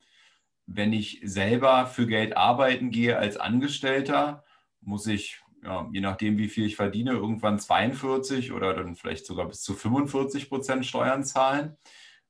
[0.67, 4.45] Wenn ich selber für Geld arbeiten gehe als Angestellter,
[4.81, 9.47] muss ich, ja, je nachdem, wie viel ich verdiene, irgendwann 42 oder dann vielleicht sogar
[9.47, 11.77] bis zu 45 Prozent Steuern zahlen.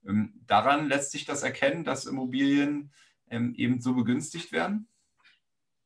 [0.06, 2.92] Ähm, daran lässt sich das erkennen, dass Immobilien
[3.30, 4.88] ähm, eben so begünstigt werden?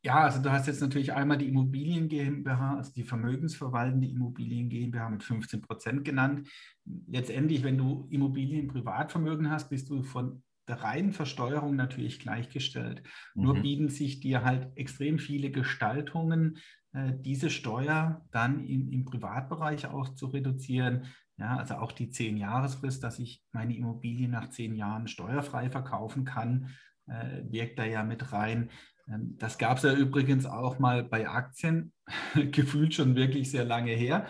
[0.05, 5.09] Ja, also du hast jetzt natürlich einmal die Immobilien GmbH, also die vermögensverwaltende Immobilien GmbH
[5.11, 6.49] mit 15 Prozent genannt.
[7.07, 13.03] Letztendlich, wenn du Immobilien Privatvermögen hast, bist du von der reinen Versteuerung natürlich gleichgestellt.
[13.35, 13.43] Mhm.
[13.43, 16.59] Nur bieten sich dir halt extrem viele Gestaltungen,
[16.93, 21.07] äh, diese Steuer dann in, im Privatbereich auch zu reduzieren.
[21.37, 26.25] Ja, also auch die zehn Jahresfrist, dass ich meine Immobilie nach zehn Jahren steuerfrei verkaufen
[26.25, 26.71] kann,
[27.07, 28.71] äh, wirkt da ja mit rein.
[29.13, 31.93] Ähm, das gab es ja übrigens auch mal bei Aktien,
[32.53, 34.27] gefühlt schon wirklich sehr lange her.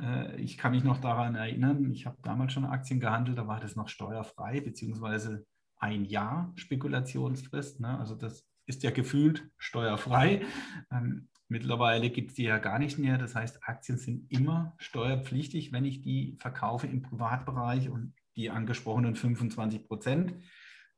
[0.00, 3.60] Äh, ich kann mich noch daran erinnern, ich habe damals schon Aktien gehandelt, da war
[3.60, 5.44] das noch steuerfrei, beziehungsweise
[5.76, 7.80] ein Jahr Spekulationsfrist.
[7.80, 7.98] Ne?
[7.98, 10.42] Also das ist ja gefühlt steuerfrei.
[10.90, 13.18] Ähm, mittlerweile gibt es die ja gar nicht mehr.
[13.18, 19.14] Das heißt, Aktien sind immer steuerpflichtig, wenn ich die verkaufe im Privatbereich und die angesprochenen
[19.14, 20.34] 25 Prozent.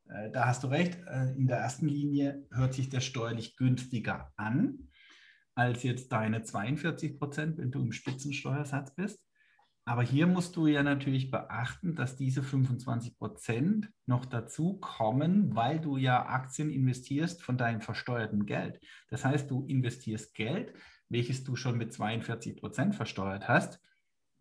[0.09, 4.33] Äh, da hast du recht, äh, in der ersten Linie hört sich das steuerlich günstiger
[4.37, 4.89] an
[5.55, 9.27] als jetzt deine 42 Prozent, wenn du im Spitzensteuersatz bist.
[9.89, 15.81] Aber hier musst du ja natürlich beachten, dass diese 25 Prozent noch dazu kommen, weil
[15.81, 18.81] du ja Aktien investierst von deinem versteuerten Geld.
[19.09, 20.75] Das heißt, du investierst Geld,
[21.09, 23.81] welches du schon mit 42 Prozent versteuert hast.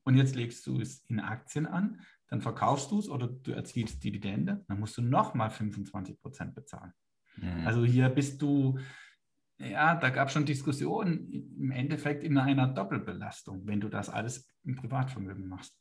[0.03, 2.01] Und jetzt legst du es in Aktien an,
[2.36, 6.91] dann verkaufst du es oder du erzielst Dividende, dann musst du nochmal 25 Prozent bezahlen.
[7.38, 7.65] Mhm.
[7.65, 8.77] Also hier bist du
[9.57, 14.51] ja, da gab es schon Diskussionen im Endeffekt in einer Doppelbelastung, wenn du das alles
[14.65, 15.73] im Privatvermögen machst.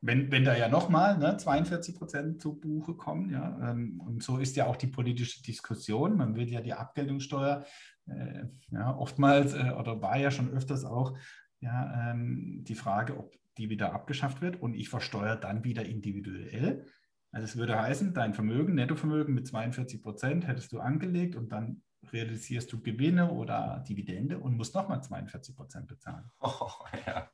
[0.00, 4.38] Wenn, wenn da ja nochmal ne, 42 Prozent zu Buche kommen, ja, ähm, und so
[4.38, 6.16] ist ja auch die politische Diskussion.
[6.16, 7.64] Man will ja die Abgeltungssteuer
[8.06, 11.18] äh, ja, oftmals äh, oder war ja schon öfters auch
[11.60, 16.86] ja, ähm, die Frage, ob die wieder abgeschafft wird und ich versteuere dann wieder individuell.
[17.32, 21.82] Also es würde heißen, dein Vermögen, Nettovermögen mit 42 Prozent hättest du angelegt und dann
[22.12, 26.30] realisierst du Gewinne oder Dividende und musst nochmal 42 Prozent bezahlen.
[26.40, 26.70] Oh,
[27.06, 27.28] ja.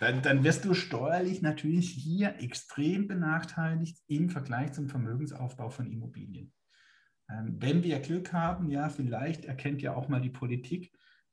[0.00, 6.52] dann, dann wirst du steuerlich natürlich hier extrem benachteiligt im Vergleich zum Vermögensaufbau von Immobilien.
[7.30, 10.92] Ähm, wenn wir Glück haben, ja, vielleicht erkennt ja auch mal die Politik,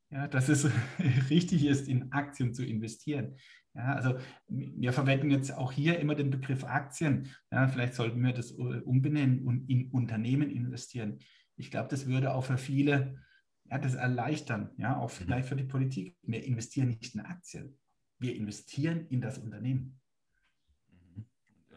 [0.09, 0.69] ja, dass es
[1.29, 3.37] richtig ist, in Aktien zu investieren.
[3.73, 7.29] Ja, also wir verwenden jetzt auch hier immer den Begriff Aktien.
[7.51, 11.19] Ja, vielleicht sollten wir das äh, umbenennen und in Unternehmen investieren.
[11.57, 13.17] Ich glaube, das würde auch für viele
[13.69, 15.23] ja, das erleichtern, ja, auch mhm.
[15.23, 16.15] vielleicht für die Politik.
[16.21, 17.77] Wir investieren nicht in Aktien,
[18.19, 19.99] wir investieren in das Unternehmen.
[20.89, 21.25] Mhm.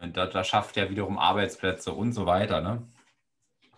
[0.01, 2.87] Und da, das schafft ja wiederum Arbeitsplätze und so weiter, ne?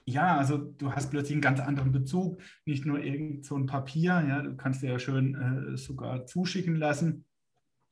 [0.06, 4.24] Ja, also du hast plötzlich einen ganz anderen Bezug, nicht nur irgend so ein Papier,
[4.28, 7.26] ja, du kannst dir ja schön äh, sogar zuschicken lassen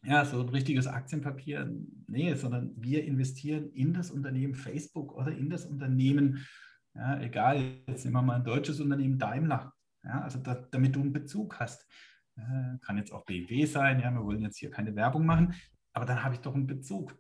[0.04, 1.70] ja, so ein richtiges Aktienpapier,
[2.08, 6.46] nee, sondern wir investieren in das Unternehmen Facebook oder in das Unternehmen,
[6.96, 11.02] ja, egal, jetzt nehmen wir mal ein deutsches Unternehmen, Daimler, ja, also da, damit du
[11.02, 11.86] einen Bezug hast.
[12.38, 15.54] Ja, kann jetzt auch BMW sein, ja, wir wollen jetzt hier keine Werbung machen,
[15.92, 17.18] aber dann habe ich doch einen Bezug.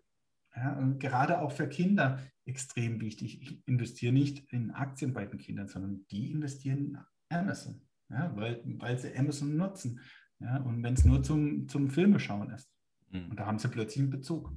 [0.55, 3.41] Ja, gerade auch für Kinder extrem wichtig.
[3.41, 6.97] Ich investiere nicht in Aktien bei den Kindern, sondern die investieren in
[7.29, 10.01] Amazon, ja, weil, weil sie Amazon nutzen.
[10.39, 12.69] Ja, und wenn es nur zum, zum Filmeschauen ist.
[13.11, 13.31] Mhm.
[13.31, 14.51] Und da haben sie plötzlich einen Bezug.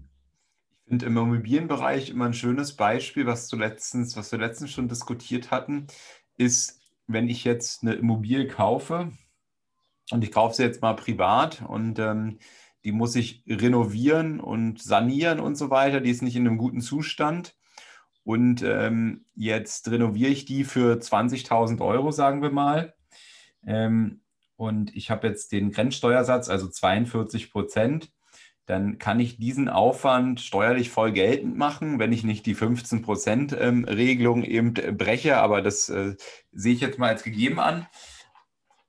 [0.85, 4.89] Ich finde im Immobilienbereich immer ein schönes Beispiel, was, du letztens, was wir letztens schon
[4.89, 5.87] diskutiert hatten,
[6.37, 9.13] ist, wenn ich jetzt eine Immobilie kaufe
[10.11, 12.39] und ich kaufe sie jetzt mal privat und ähm,
[12.85, 16.81] die muss ich renovieren und sanieren und so weiter, die ist nicht in einem guten
[16.81, 17.55] Zustand.
[18.25, 22.95] Und ähm, jetzt renoviere ich die für 20.000 Euro, sagen wir mal.
[23.67, 24.23] Ähm,
[24.57, 28.13] und ich habe jetzt den Grenzsteuersatz, also 42 Prozent,
[28.67, 33.57] dann kann ich diesen Aufwand steuerlich voll geltend machen, wenn ich nicht die 15 Prozent
[33.59, 35.39] ähm, Regelung eben breche.
[35.39, 36.15] Aber das äh,
[36.53, 37.87] sehe ich jetzt mal als gegeben an.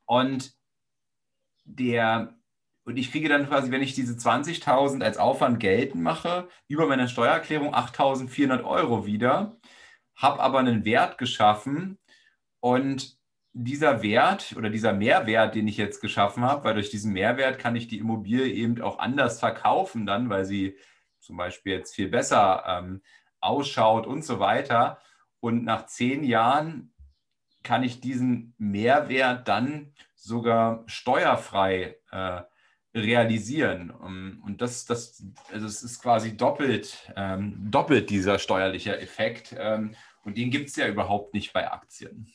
[0.05, 0.53] Und
[1.65, 2.35] der
[2.85, 7.07] und ich kriege dann quasi, wenn ich diese 20.000 als Aufwand geltend mache, über meine
[7.07, 9.57] Steuererklärung 8.400 Euro wieder,
[10.15, 11.97] habe aber einen Wert geschaffen
[12.59, 13.17] und
[13.53, 17.75] dieser Wert oder dieser Mehrwert, den ich jetzt geschaffen habe, weil durch diesen Mehrwert kann
[17.75, 20.77] ich die Immobilie eben auch anders verkaufen dann, weil sie
[21.19, 23.01] zum Beispiel jetzt viel besser ähm,
[23.39, 24.99] ausschaut und so weiter.
[25.39, 26.93] Und nach zehn Jahren
[27.61, 32.41] kann ich diesen Mehrwert dann sogar steuerfrei äh,
[32.95, 33.89] realisieren.
[33.91, 39.55] Und das, das, also es ist quasi doppelt, ähm, doppelt dieser steuerliche Effekt.
[39.57, 42.27] Ähm, und den gibt es ja überhaupt nicht bei Aktien.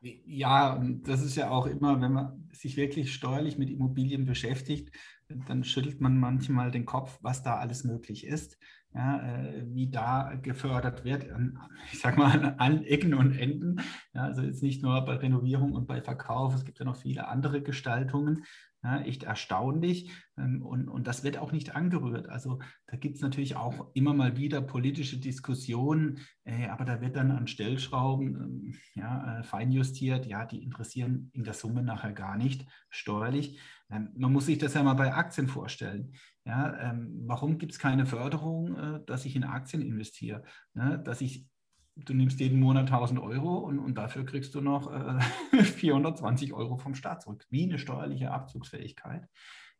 [0.00, 4.94] Ja, das ist ja auch immer, wenn man sich wirklich steuerlich mit Immobilien beschäftigt,
[5.28, 8.58] dann schüttelt man manchmal den Kopf, was da alles möglich ist.
[8.94, 11.58] ja, äh, wie da gefördert wird, an,
[11.92, 13.80] ich sage mal an allen Ecken und Enden.
[14.14, 17.28] Ja, also jetzt nicht nur bei Renovierung und bei Verkauf, es gibt ja noch viele
[17.28, 18.44] andere Gestaltungen.
[18.86, 20.12] Ja, echt erstaunlich.
[20.38, 22.28] Ähm, und, und das wird auch nicht angerührt.
[22.28, 27.16] Also da gibt es natürlich auch immer mal wieder politische Diskussionen, äh, aber da wird
[27.16, 30.26] dann an Stellschrauben ähm, ja, äh, feinjustiert.
[30.26, 33.58] Ja, die interessieren in der Summe nachher gar nicht steuerlich.
[33.90, 36.12] Ähm, man muss sich das ja mal bei Aktien vorstellen.
[36.44, 40.44] Ja, ähm, warum gibt es keine Förderung, äh, dass ich in Aktien investiere?
[40.74, 41.48] Ne, dass ich
[41.96, 46.76] du nimmst jeden Monat 1000 Euro und, und dafür kriegst du noch äh, 420 Euro
[46.76, 49.28] vom Staat zurück, wie eine steuerliche Abzugsfähigkeit.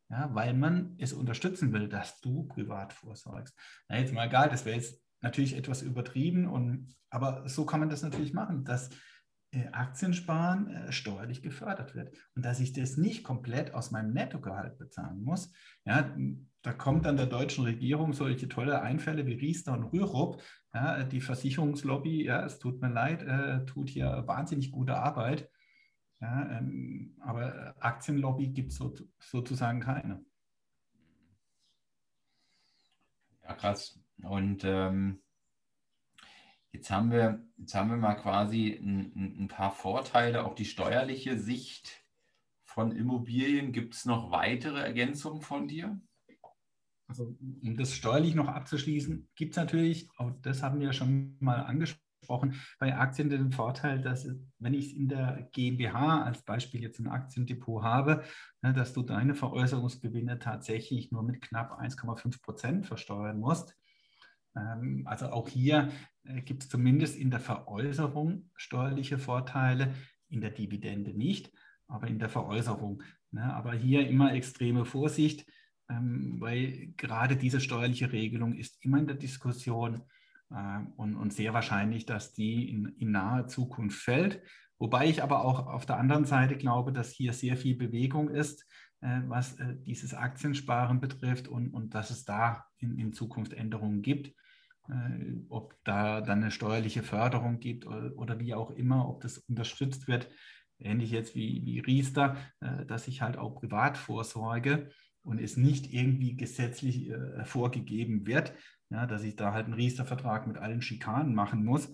[0.09, 3.53] Ja, weil man es unterstützen will, dass du privat vorsorgst.
[3.89, 7.89] Na, jetzt mal egal, das wäre jetzt natürlich etwas übertrieben, und, aber so kann man
[7.89, 8.89] das natürlich machen, dass
[9.71, 15.23] Aktiensparen äh, steuerlich gefördert wird und dass ich das nicht komplett aus meinem Nettogehalt bezahlen
[15.23, 15.51] muss.
[15.85, 16.15] Ja,
[16.61, 20.41] da kommt dann der deutschen Regierung solche tolle Einfälle wie Riester und Rürup.
[20.73, 25.49] Ja, die Versicherungslobby, ja, es tut mir leid, äh, tut hier wahnsinnig gute Arbeit.
[26.19, 30.25] Ja, ähm, aber Aktienlobby gibt es so, sozusagen keine.
[33.43, 33.99] Ja, krass.
[34.23, 35.21] Und ähm,
[36.71, 41.37] jetzt, haben wir, jetzt haben wir mal quasi ein, ein paar Vorteile, auch die steuerliche
[41.37, 42.05] Sicht
[42.65, 43.71] von Immobilien.
[43.71, 45.99] Gibt es noch weitere Ergänzungen von dir?
[47.07, 51.61] Also um das steuerlich noch abzuschließen, gibt es natürlich, auch das haben wir schon mal
[51.61, 51.97] angesprochen,
[52.79, 54.27] bei Aktien den Vorteil, dass
[54.59, 58.23] wenn ich in der GmbH als Beispiel jetzt ein Aktiendepot habe,
[58.61, 63.77] ne, dass du deine Veräußerungsgewinne tatsächlich nur mit knapp 1,5 Prozent versteuern musst.
[64.57, 65.89] Ähm, also auch hier
[66.45, 69.93] gibt es zumindest in der Veräußerung steuerliche Vorteile,
[70.29, 71.51] in der Dividende nicht,
[71.87, 73.03] aber in der Veräußerung.
[73.31, 73.53] Ne.
[73.53, 75.45] Aber hier immer extreme Vorsicht
[75.89, 80.01] ähm, weil gerade diese steuerliche Regelung ist immer in der Diskussion
[80.49, 84.41] äh, und, und, sehr wahrscheinlich, dass die in, in naher Zukunft fällt.
[84.79, 88.67] Wobei ich aber auch auf der anderen Seite glaube, dass hier sehr viel Bewegung ist,
[89.01, 94.01] äh, was äh, dieses Aktiensparen betrifft und, und dass es da in, in Zukunft Änderungen
[94.01, 94.35] gibt.
[94.89, 100.07] Äh, ob da dann eine steuerliche Förderung gibt oder, wie auch immer, ob das unterstützt
[100.07, 100.29] wird,
[100.79, 104.89] ähnlich jetzt wie, wie Riester, äh, dass ich halt auch privat vorsorge
[105.23, 108.53] und es nicht irgendwie gesetzlich äh, vorgegeben wird,
[108.89, 111.93] ja, dass ich da halt einen Riester-Vertrag mit allen Schikanen machen muss,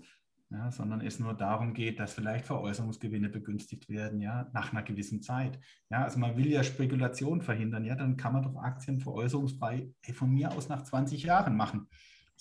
[0.51, 5.23] ja, sondern es nur darum geht, dass vielleicht Veräußerungsgewinne begünstigt werden, ja, nach einer gewissen
[5.23, 5.59] Zeit.
[5.89, 10.13] Ja, also man will ja Spekulation verhindern, ja, dann kann man doch Aktien veräußerungsfrei hey,
[10.13, 11.87] von mir aus nach 20 Jahren machen.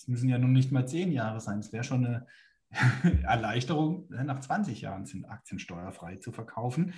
[0.02, 2.26] Es müssen ja nun nicht mal 10 Jahre sein, es wäre schon eine
[3.22, 6.92] Erleichterung, nach 20 Jahren sind Aktien steuerfrei zu verkaufen.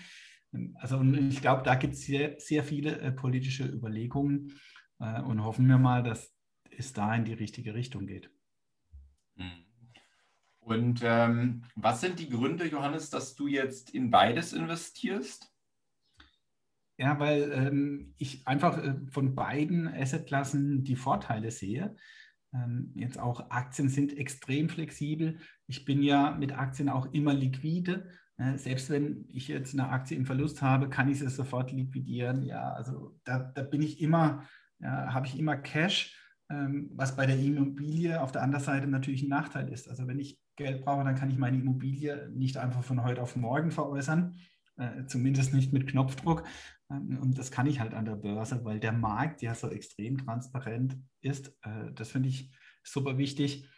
[0.76, 4.59] Also ich glaube, da gibt es sehr, sehr viele äh, politische Überlegungen
[5.00, 6.32] äh, und hoffen wir mal, dass
[6.70, 8.30] es da in die richtige Richtung geht.
[9.34, 9.66] Mhm.
[10.61, 15.52] Und ähm, was sind die Gründe, Johannes, dass du jetzt in beides investierst?
[16.96, 21.96] Ja, weil ähm, ich einfach äh, von beiden Assetklassen die Vorteile sehe.
[22.55, 25.38] Ähm, jetzt auch Aktien sind extrem flexibel.
[25.66, 28.09] Ich bin ja mit Aktien auch immer liquide
[28.57, 32.42] selbst wenn ich jetzt eine Aktie im Verlust habe, kann ich sie sofort liquidieren.
[32.42, 34.44] Ja, also da, da bin ich immer,
[34.80, 36.18] ja, habe ich immer Cash,
[36.50, 39.88] ähm, was bei der Immobilie auf der anderen Seite natürlich ein Nachteil ist.
[39.88, 43.36] Also wenn ich Geld brauche, dann kann ich meine Immobilie nicht einfach von heute auf
[43.36, 44.34] morgen veräußern,
[44.78, 46.42] äh, zumindest nicht mit Knopfdruck.
[46.91, 50.18] Ähm, und das kann ich halt an der Börse, weil der Markt ja so extrem
[50.18, 51.49] transparent ist.
[51.62, 53.68] Äh, das finde ich super wichtig.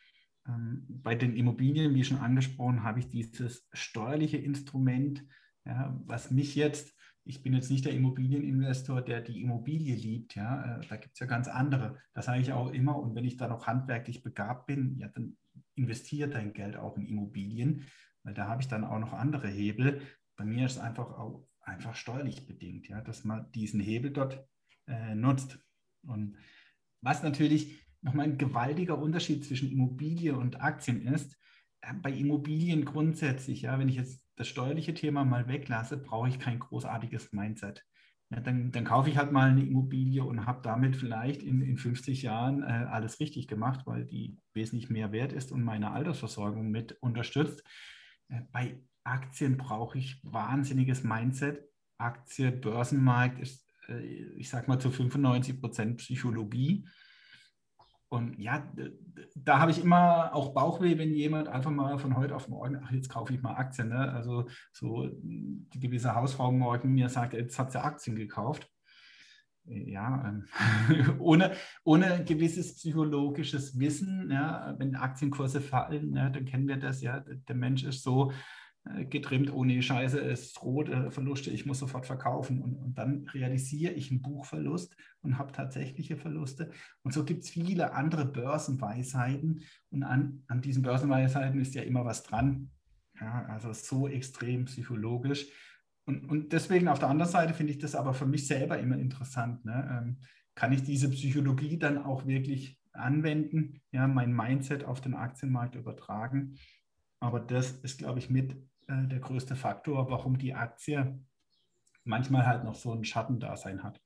[0.48, 5.24] Ähm, bei den Immobilien, wie schon angesprochen, habe ich dieses steuerliche Instrument,
[5.64, 6.94] ja, was mich jetzt,
[7.24, 11.20] ich bin jetzt nicht der Immobilieninvestor, der die Immobilie liebt, ja, äh, da gibt es
[11.20, 11.98] ja ganz andere.
[12.14, 12.96] Das sage ich auch immer.
[12.96, 15.36] Und wenn ich da noch handwerklich begabt bin, ja, dann
[15.74, 17.84] investiere dein Geld auch in Immobilien,
[18.22, 20.02] weil da habe ich dann auch noch andere Hebel.
[20.36, 24.46] Bei mir ist es einfach auch einfach steuerlich bedingt, ja, dass man diesen Hebel dort
[24.86, 25.58] äh, nutzt.
[26.06, 26.36] Und
[27.02, 31.36] was natürlich nochmal ein gewaltiger Unterschied zwischen Immobilie und Aktien ist.
[31.80, 36.38] Äh, bei Immobilien grundsätzlich, ja, wenn ich jetzt das steuerliche Thema mal weglasse, brauche ich
[36.38, 37.84] kein großartiges Mindset.
[38.30, 41.76] Ja, dann, dann, kaufe ich halt mal eine Immobilie und habe damit vielleicht in, in
[41.76, 46.68] 50 Jahren äh, alles richtig gemacht, weil die wesentlich mehr wert ist und meine Altersversorgung
[46.70, 47.62] mit unterstützt.
[48.28, 51.62] Äh, bei Aktien brauche ich wahnsinniges Mindset.
[51.98, 54.00] Aktie, Börsenmarkt ist, äh,
[54.36, 56.86] ich sage mal, zu 95 Prozent Psychologie.
[58.09, 58.72] Und ja,
[59.34, 62.92] da habe ich immer auch Bauchweh, wenn jemand einfach mal von heute auf morgen, ach,
[62.92, 63.88] jetzt kaufe ich mal Aktien.
[63.88, 64.12] Ne?
[64.12, 68.70] Also so die gewisse Hausfrau morgen mir sagt, jetzt hat sie Aktien gekauft.
[69.64, 71.52] ja, ähm, ohne,
[71.82, 77.57] ohne gewisses psychologisches Wissen, ja, wenn Aktienkurse fallen, ja, dann kennen wir das ja, der
[77.57, 78.32] Mensch ist so
[79.09, 82.62] getrimmt, oh nee, scheiße, es droht äh, Verluste, ich muss sofort verkaufen.
[82.62, 86.70] Und, und dann realisiere ich einen Buchverlust und habe tatsächliche Verluste.
[87.03, 89.62] Und so gibt es viele andere Börsenweisheiten.
[89.91, 92.70] Und an, an diesen Börsenweisheiten ist ja immer was dran.
[93.20, 95.47] Ja, also so extrem psychologisch.
[96.05, 98.99] Und, und deswegen auf der anderen Seite finde ich das aber für mich selber immer
[98.99, 99.64] interessant.
[99.64, 99.89] Ne?
[99.91, 100.18] Ähm,
[100.55, 106.57] kann ich diese Psychologie dann auch wirklich anwenden, ja, mein Mindset auf den Aktienmarkt übertragen?
[107.20, 108.57] Aber das ist, glaube ich, mit
[108.89, 111.18] äh, der größte Faktor, warum die Aktie
[112.05, 114.01] manchmal halt noch so ein Schattendasein hat.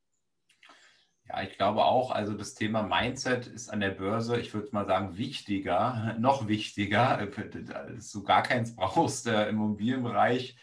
[1.29, 4.87] Ja, ich glaube auch, also das Thema Mindset ist an der Börse, ich würde mal
[4.87, 10.57] sagen, wichtiger, noch wichtiger, dass du gar keins brauchst äh, im Immobilienbereich.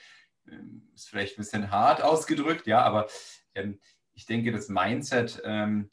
[0.49, 3.07] Ähm, ist vielleicht ein bisschen hart ausgedrückt, ja, aber
[3.55, 3.80] ähm,
[4.13, 5.89] ich denke, das Mindset ähm,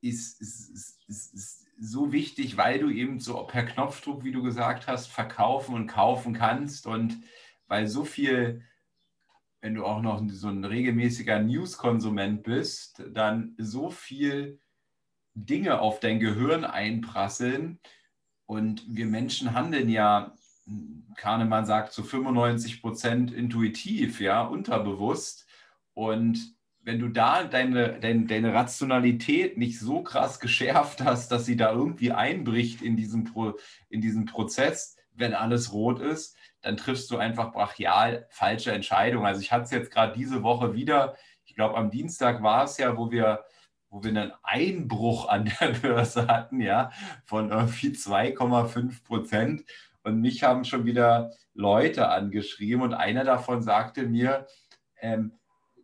[0.00, 0.70] ist, ist,
[1.08, 5.74] ist, ist, so wichtig, weil du eben so per Knopfdruck, wie du gesagt hast, verkaufen
[5.74, 7.18] und kaufen kannst und
[7.68, 8.62] weil so viel,
[9.60, 14.60] wenn du auch noch so ein regelmäßiger News-Konsument bist, dann so viel
[15.34, 17.78] Dinge auf dein Gehirn einprasseln.
[18.46, 20.34] Und wir Menschen handeln ja,
[21.16, 25.46] Kahnemann sagt, zu 95 Prozent intuitiv, ja, unterbewusst.
[25.94, 26.57] Und
[26.88, 31.70] wenn du da deine, deine, deine, Rationalität nicht so krass geschärft hast, dass sie da
[31.70, 33.58] irgendwie einbricht in diesem, Pro,
[33.90, 39.26] in diesem Prozess, wenn alles rot ist, dann triffst du einfach brachial falsche Entscheidungen.
[39.26, 41.14] Also ich hatte es jetzt gerade diese Woche wieder,
[41.44, 43.44] ich glaube am Dienstag war es ja, wo wir,
[43.90, 46.90] wo wir einen Einbruch an der Börse hatten, ja,
[47.26, 49.62] von irgendwie 2,5 Prozent.
[50.04, 54.46] Und mich haben schon wieder Leute angeschrieben und einer davon sagte mir,
[55.02, 55.38] ähm,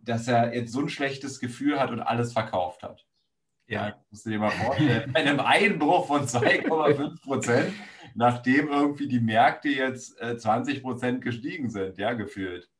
[0.05, 3.05] dass er jetzt so ein schlechtes Gefühl hat und alles verkauft hat.
[3.66, 7.72] Ja, ja musst du dir mal vorstellen, bei einem Einbruch von 2,5 Prozent,
[8.14, 12.70] nachdem irgendwie die Märkte jetzt 20 äh, Prozent gestiegen sind, ja, gefühlt.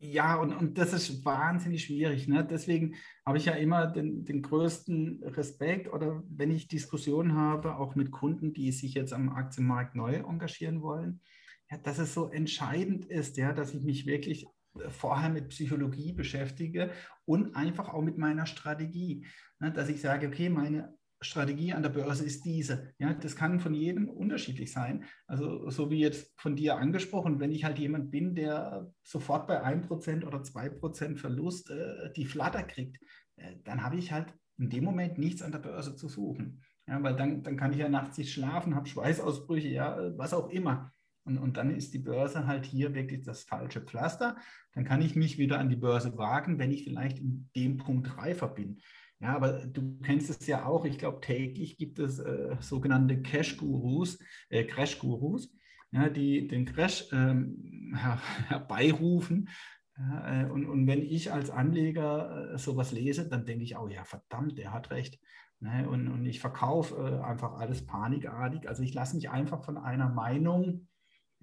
[0.00, 2.28] Ja, und, und das ist wahnsinnig schwierig.
[2.28, 2.44] Ne?
[2.44, 7.94] Deswegen habe ich ja immer den, den größten Respekt oder wenn ich Diskussionen habe, auch
[7.94, 11.22] mit Kunden, die sich jetzt am Aktienmarkt neu engagieren wollen,
[11.70, 14.46] ja, dass es so entscheidend ist, ja, dass ich mich wirklich
[14.88, 16.90] vorher mit Psychologie beschäftige
[17.24, 19.26] und einfach auch mit meiner Strategie.
[19.60, 20.94] Ne, dass ich sage, okay, meine
[21.24, 22.92] Strategie an der Börse ist diese.
[22.98, 25.04] Ja, das kann von jedem unterschiedlich sein.
[25.26, 29.64] Also so wie jetzt von dir angesprochen, wenn ich halt jemand bin, der sofort bei
[29.64, 32.98] 1% oder 2% Verlust äh, die Flatter kriegt,
[33.36, 36.62] äh, dann habe ich halt in dem Moment nichts an der Börse zu suchen.
[36.86, 40.50] Ja, weil dann, dann kann ich ja nachts nicht schlafen, habe Schweißausbrüche, ja, was auch
[40.50, 40.92] immer.
[41.24, 44.36] Und, und dann ist die Börse halt hier wirklich das falsche Pflaster.
[44.72, 48.16] Dann kann ich mich wieder an die Börse wagen, wenn ich vielleicht in dem Punkt
[48.16, 48.80] reifer bin.
[49.20, 50.84] Ja, aber du kennst es ja auch.
[50.84, 54.18] Ich glaube, täglich gibt es äh, sogenannte Cash-Gurus,
[54.50, 55.54] äh, Crash-Gurus,
[55.92, 59.48] ja, die den Crash ähm, her herbeirufen.
[59.96, 63.88] Ja, äh, und, und wenn ich als Anleger äh, sowas lese, dann denke ich, oh
[63.88, 65.18] ja, verdammt, der hat recht.
[65.60, 65.88] Ne?
[65.88, 68.68] Und, und ich verkaufe äh, einfach alles panikartig.
[68.68, 70.88] Also ich lasse mich einfach von einer Meinung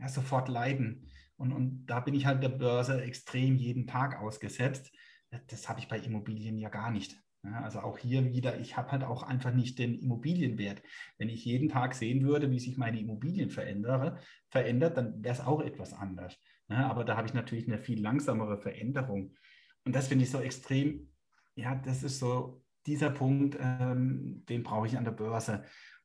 [0.02, 1.08] ja, sofort leiden.
[1.38, 4.92] Und, und da bin ich halt der Börse extrem jeden Tag ausgesetzt.
[5.48, 7.16] Das habe ich bei Immobilien ja gar nicht.
[7.44, 10.84] Ja, also auch hier wieder, ich habe halt auch einfach nicht den Immobilienwert.
[11.18, 15.42] Wenn ich jeden Tag sehen würde, wie sich meine Immobilien verändere, verändert, dann wäre es
[15.42, 16.38] auch etwas anders.
[16.70, 19.34] Ja, aber da habe ich natürlich eine viel langsamere Veränderung.
[19.84, 21.10] Und das finde ich so extrem,
[21.56, 25.64] ja, das ist so dieser Punkt, ähm, den brauche ich an der Börse.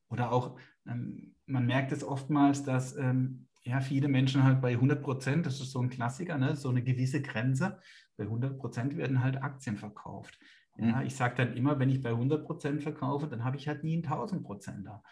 [0.09, 5.03] Oder auch, ähm, man merkt es oftmals, dass ähm, ja, viele Menschen halt bei 100
[5.03, 6.55] Prozent, das ist so ein Klassiker, ne?
[6.55, 7.79] so eine gewisse Grenze.
[8.17, 10.39] Bei 100 Prozent werden halt Aktien verkauft.
[10.79, 11.07] Ja, mhm.
[11.07, 13.95] ich sage dann immer, wenn ich bei 100 Prozent verkaufe, dann habe ich halt nie
[13.95, 15.03] einen 1000 Prozent da.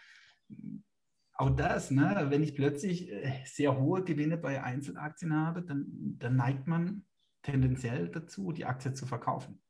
[1.33, 2.27] Auch das, ne?
[2.29, 5.85] wenn ich plötzlich äh, sehr hohe Gewinne bei Einzelaktien habe, dann,
[6.17, 7.03] dann neigt man
[7.41, 9.61] tendenziell dazu, die Aktie zu verkaufen.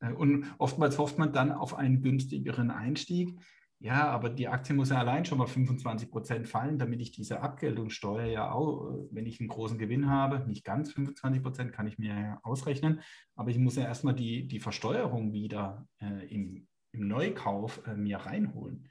[0.00, 3.40] Äh, und oftmals hofft man dann auf einen günstigeren Einstieg.
[3.80, 7.40] Ja, aber die Aktie muss ja allein schon mal 25 Prozent fallen, damit ich diese
[7.40, 11.86] Abgeltungssteuer ja auch, äh, wenn ich einen großen Gewinn habe, nicht ganz 25 Prozent kann
[11.86, 13.00] ich mir ja ausrechnen,
[13.36, 18.18] aber ich muss ja erstmal die, die Versteuerung wieder äh, im, im Neukauf äh, mir
[18.18, 18.88] reinholen.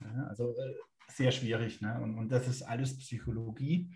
[0.00, 0.74] Ja, also äh,
[1.08, 1.80] sehr schwierig.
[1.80, 2.00] Ne?
[2.00, 3.92] Und, und das ist alles Psychologie.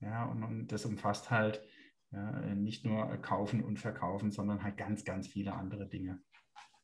[0.00, 1.62] Ja, und, und das umfasst halt
[2.10, 6.20] ja, nicht nur kaufen und verkaufen, sondern halt ganz, ganz viele andere Dinge.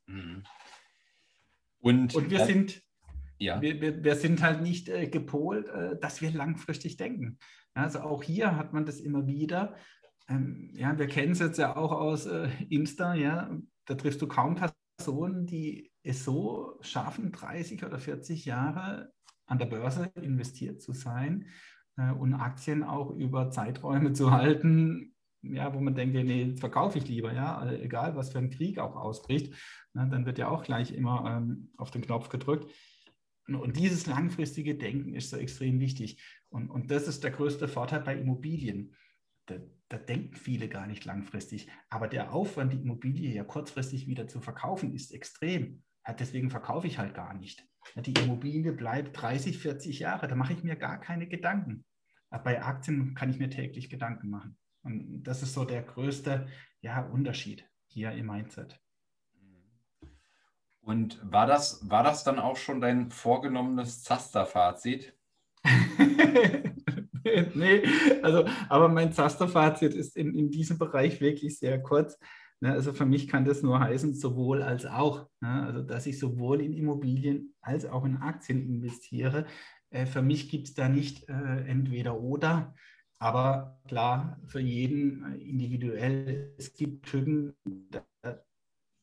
[0.06, 0.44] Mhm.
[1.86, 2.82] Und, und wir, sind,
[3.38, 3.62] ja.
[3.62, 7.38] wir, wir, wir, sind halt nicht äh, gepolt, äh, dass wir langfristig denken.
[7.74, 9.76] Also auch hier hat man das immer wieder.
[10.28, 13.56] Ähm, ja, wir kennen es jetzt ja auch aus äh, Insta, ja.
[13.84, 14.56] da triffst du kaum
[14.98, 19.12] Personen, die es so schaffen, 30 oder 40 Jahre
[19.46, 21.46] an der Börse investiert zu sein
[21.98, 25.14] äh, und Aktien auch über Zeiträume zu halten,
[25.54, 28.78] ja, wo man denkt, nee, verkaufe ich lieber, ja, also egal was für ein Krieg
[28.78, 29.54] auch ausbricht,
[29.92, 32.72] ne, dann wird ja auch gleich immer ähm, auf den Knopf gedrückt.
[33.48, 36.20] Und dieses langfristige Denken ist so extrem wichtig.
[36.48, 38.94] Und, und das ist der größte Vorteil bei Immobilien.
[39.46, 39.56] Da,
[39.88, 41.68] da, denken viele gar nicht langfristig.
[41.88, 45.84] Aber der Aufwand, die Immobilie ja kurzfristig wieder zu verkaufen, ist extrem.
[46.18, 47.64] deswegen verkaufe ich halt gar nicht.
[47.94, 50.26] Die Immobilie bleibt 30, 40 Jahre.
[50.26, 51.84] Da mache ich mir gar keine Gedanken.
[52.30, 54.58] Aber bei Aktien kann ich mir täglich Gedanken machen.
[54.86, 56.46] Und das ist so der größte
[56.80, 58.80] ja, Unterschied hier im Mindset.
[60.80, 65.12] Und war das, war das dann auch schon dein vorgenommenes Zaster-Fazit?
[67.54, 67.82] nee,
[68.22, 72.16] also, aber mein Zaster-Fazit ist in, in diesem Bereich wirklich sehr kurz.
[72.60, 75.28] Ne, also für mich kann das nur heißen, sowohl als auch.
[75.40, 79.46] Ne, also dass ich sowohl in Immobilien als auch in Aktien investiere.
[79.90, 82.76] Äh, für mich gibt es da nicht äh, entweder oder.
[83.18, 86.54] Aber klar, für jeden äh, individuell.
[86.58, 87.54] Es gibt Typen,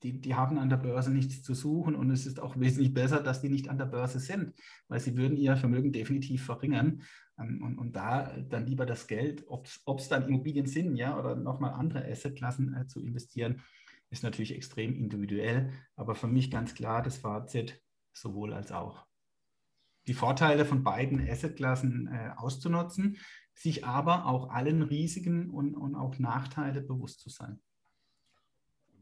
[0.04, 3.22] die, die haben an der Börse nichts zu suchen und es ist auch wesentlich besser,
[3.22, 4.54] dass die nicht an der Börse sind,
[4.88, 7.02] weil sie würden ihr Vermögen definitiv verringern.
[7.40, 9.68] Ähm, und, und da dann lieber das Geld, ob
[10.00, 13.62] es dann Immobilien sind, ja, oder nochmal andere Assetklassen äh, zu investieren,
[14.10, 15.72] ist natürlich extrem individuell.
[15.96, 17.82] Aber für mich ganz klar das Fazit,
[18.14, 19.08] sowohl als auch.
[20.08, 23.18] Die Vorteile von beiden Assetklassen äh, auszunutzen,
[23.54, 27.62] sich aber auch allen Risiken und, und auch Nachteile bewusst zu sein.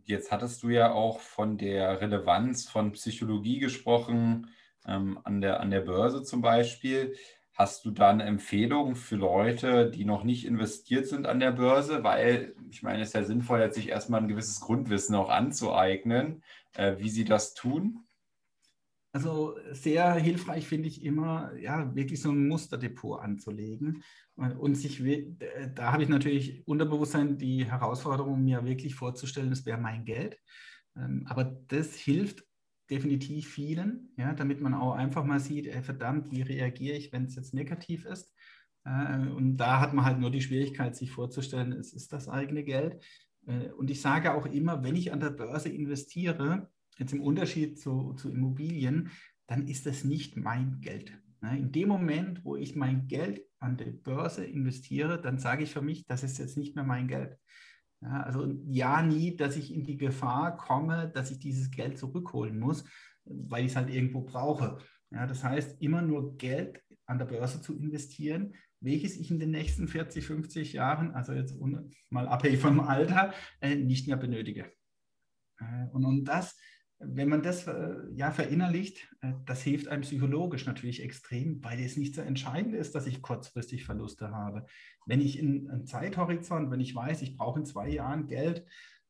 [0.03, 4.47] Jetzt hattest du ja auch von der Relevanz von Psychologie gesprochen,
[4.85, 7.15] ähm, an, der, an der Börse zum Beispiel.
[7.53, 12.03] Hast du da eine Empfehlung für Leute, die noch nicht investiert sind an der Börse?
[12.03, 16.43] Weil ich meine, es ist ja sinnvoll, sich erstmal ein gewisses Grundwissen auch anzueignen,
[16.73, 18.05] äh, wie sie das tun.
[19.13, 24.03] Also sehr hilfreich finde ich immer, ja, wirklich so ein Musterdepot anzulegen.
[24.35, 25.03] Und sich,
[25.75, 30.37] da habe ich natürlich Unterbewusstsein die Herausforderung, mir wirklich vorzustellen, das wäre mein Geld.
[30.95, 32.43] Ähm, aber das hilft
[32.89, 37.25] definitiv vielen, ja, damit man auch einfach mal sieht, ey, verdammt, wie reagiere ich, wenn
[37.25, 38.33] es jetzt negativ ist.
[38.83, 42.63] Äh, und da hat man halt nur die Schwierigkeit, sich vorzustellen, es ist das eigene
[42.63, 43.03] Geld.
[43.47, 46.69] Äh, und ich sage auch immer, wenn ich an der Börse investiere,
[47.01, 49.09] Jetzt im Unterschied zu, zu Immobilien,
[49.47, 51.19] dann ist das nicht mein Geld.
[51.41, 51.57] Ne?
[51.57, 55.81] In dem Moment, wo ich mein Geld an der Börse investiere, dann sage ich für
[55.81, 57.39] mich, das ist jetzt nicht mehr mein Geld.
[58.01, 62.59] Ja, also ja, nie, dass ich in die Gefahr komme, dass ich dieses Geld zurückholen
[62.59, 62.83] muss,
[63.25, 64.77] weil ich es halt irgendwo brauche.
[65.09, 69.49] Ja, das heißt, immer nur Geld an der Börse zu investieren, welches ich in den
[69.49, 71.55] nächsten 40, 50 Jahren, also jetzt
[72.11, 74.71] mal abhängig vom Alter, äh, nicht mehr benötige.
[75.57, 76.59] Äh, und, und das
[77.03, 81.97] wenn man das äh, ja verinnerlicht, äh, das hilft einem psychologisch natürlich extrem, weil es
[81.97, 84.65] nicht so entscheidend ist, dass ich kurzfristig Verluste habe.
[85.05, 88.65] Wenn ich in einem Zeithorizont, wenn ich weiß, ich brauche in zwei Jahren Geld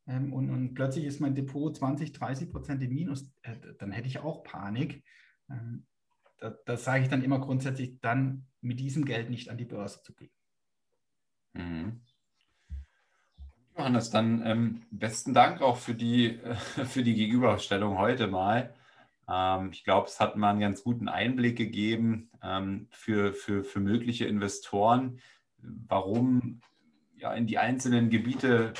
[0.07, 4.07] ähm, und, und, plötzlich ist mein Depot 20, 30 Prozent im Minus, äh, dann hätte
[4.07, 5.03] ich auch Panik.
[5.49, 5.85] Ähm,
[6.39, 10.01] da, das sage ich dann immer grundsätzlich, dann mit diesem Geld nicht an die Börse
[10.01, 10.31] zu gehen.
[11.53, 12.01] Mhm.
[13.81, 16.37] Johannes, dann ähm, besten Dank auch für die,
[16.85, 18.75] für die Gegenüberstellung heute mal.
[19.27, 23.79] Ähm, ich glaube, es hat mal einen ganz guten Einblick gegeben ähm, für, für, für
[23.79, 25.19] mögliche Investoren,
[25.57, 26.61] warum
[27.17, 28.73] ja, in die einzelnen Gebiete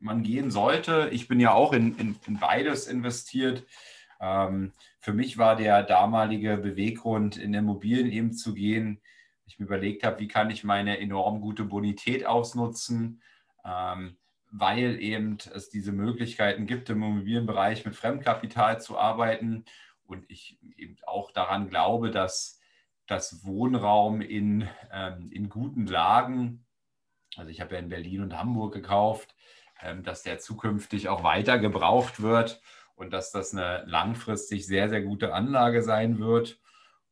[0.00, 1.10] man gehen sollte.
[1.12, 3.66] Ich bin ja auch in, in, in beides investiert.
[4.18, 9.02] Ähm, für mich war der damalige Beweggrund, in Immobilien eben zu gehen.
[9.44, 13.20] Ich mir überlegt habe, wie kann ich meine enorm gute Bonität ausnutzen
[13.66, 14.16] ähm,
[14.52, 19.64] weil eben es diese Möglichkeiten gibt, im Immobilienbereich mit Fremdkapital zu arbeiten
[20.04, 22.60] und ich eben auch daran glaube, dass
[23.06, 26.66] das Wohnraum in, ähm, in guten Lagen,
[27.36, 29.34] also ich habe ja in Berlin und Hamburg gekauft,
[29.80, 32.60] ähm, dass der zukünftig auch weiter gebraucht wird
[32.94, 36.60] und dass das eine langfristig sehr, sehr gute Anlage sein wird.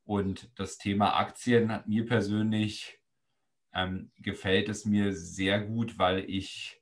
[0.05, 3.01] Und das Thema Aktien hat mir persönlich
[3.73, 6.80] ähm, gefällt es mir sehr gut, weil ich,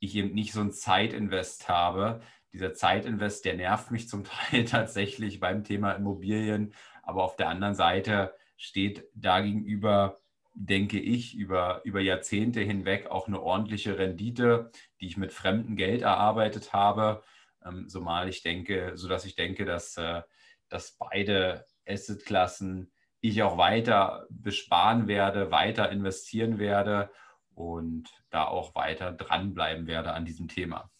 [0.00, 2.20] ich eben nicht so ein Zeitinvest habe.
[2.52, 6.74] Dieser Zeitinvest, der nervt mich zum Teil tatsächlich beim Thema Immobilien.
[7.02, 10.20] Aber auf der anderen Seite steht da gegenüber,
[10.54, 14.70] denke ich, über, über Jahrzehnte hinweg auch eine ordentliche Rendite,
[15.00, 17.22] die ich mit fremdem Geld erarbeitet habe.
[17.64, 20.22] Ähm, zumal ich denke, sodass ich denke, dass, äh,
[20.68, 27.10] dass beide Assetklassen ich auch weiter besparen werde, weiter investieren werde
[27.54, 30.90] und da auch weiter dranbleiben werde an diesem Thema.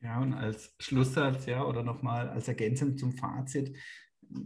[0.00, 3.76] Ja, und als Schlusssatz, ja, oder nochmal als Ergänzung zum Fazit,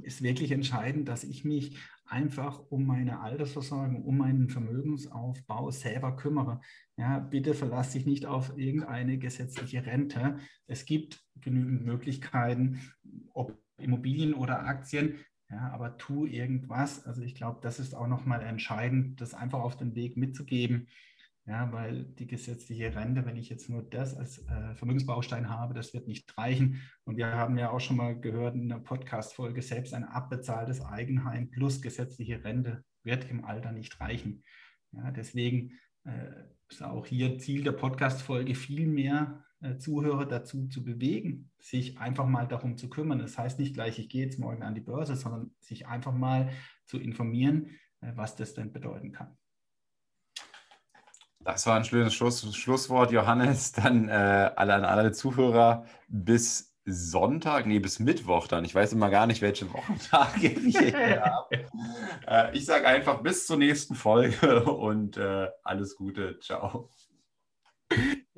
[0.02, 6.60] ist wirklich entscheidend, dass ich mich einfach um meine Altersversorgung, um meinen Vermögensaufbau selber kümmere.
[6.96, 10.38] Ja, bitte verlass dich nicht auf irgendeine gesetzliche Rente.
[10.66, 12.80] Es gibt genügend Möglichkeiten,
[13.32, 15.18] ob Immobilien oder Aktien,
[15.52, 17.04] ja, aber tu irgendwas.
[17.04, 20.88] Also ich glaube, das ist auch nochmal entscheidend, das einfach auf den Weg mitzugeben.
[21.44, 25.92] Ja, weil die gesetzliche Rente, wenn ich jetzt nur das als äh, Vermögensbaustein habe, das
[25.92, 26.80] wird nicht reichen.
[27.04, 31.50] Und wir haben ja auch schon mal gehört in der Podcast-Folge, selbst ein abbezahltes Eigenheim
[31.50, 34.44] plus gesetzliche Rente wird im Alter nicht reichen.
[34.92, 35.72] Ja, deswegen
[36.04, 39.44] äh, ist auch hier Ziel der Podcast-Folge, viel mehr
[39.78, 43.18] Zuhörer dazu zu bewegen, sich einfach mal darum zu kümmern.
[43.18, 46.50] Das heißt nicht gleich, ich gehe jetzt morgen an die Börse, sondern sich einfach mal
[46.84, 49.36] zu informieren, äh, was das denn bedeuten kann.
[51.40, 53.72] Das war ein schönes Schluss, Schlusswort, Johannes.
[53.72, 58.64] Dann äh, alle an alle Zuhörer bis Sonntag, nee, bis Mittwoch dann.
[58.64, 61.56] Ich weiß immer gar nicht, welche Wochentage wir haben.
[62.26, 66.38] Äh, ich sage einfach bis zur nächsten Folge und äh, alles Gute.
[66.40, 66.90] Ciao.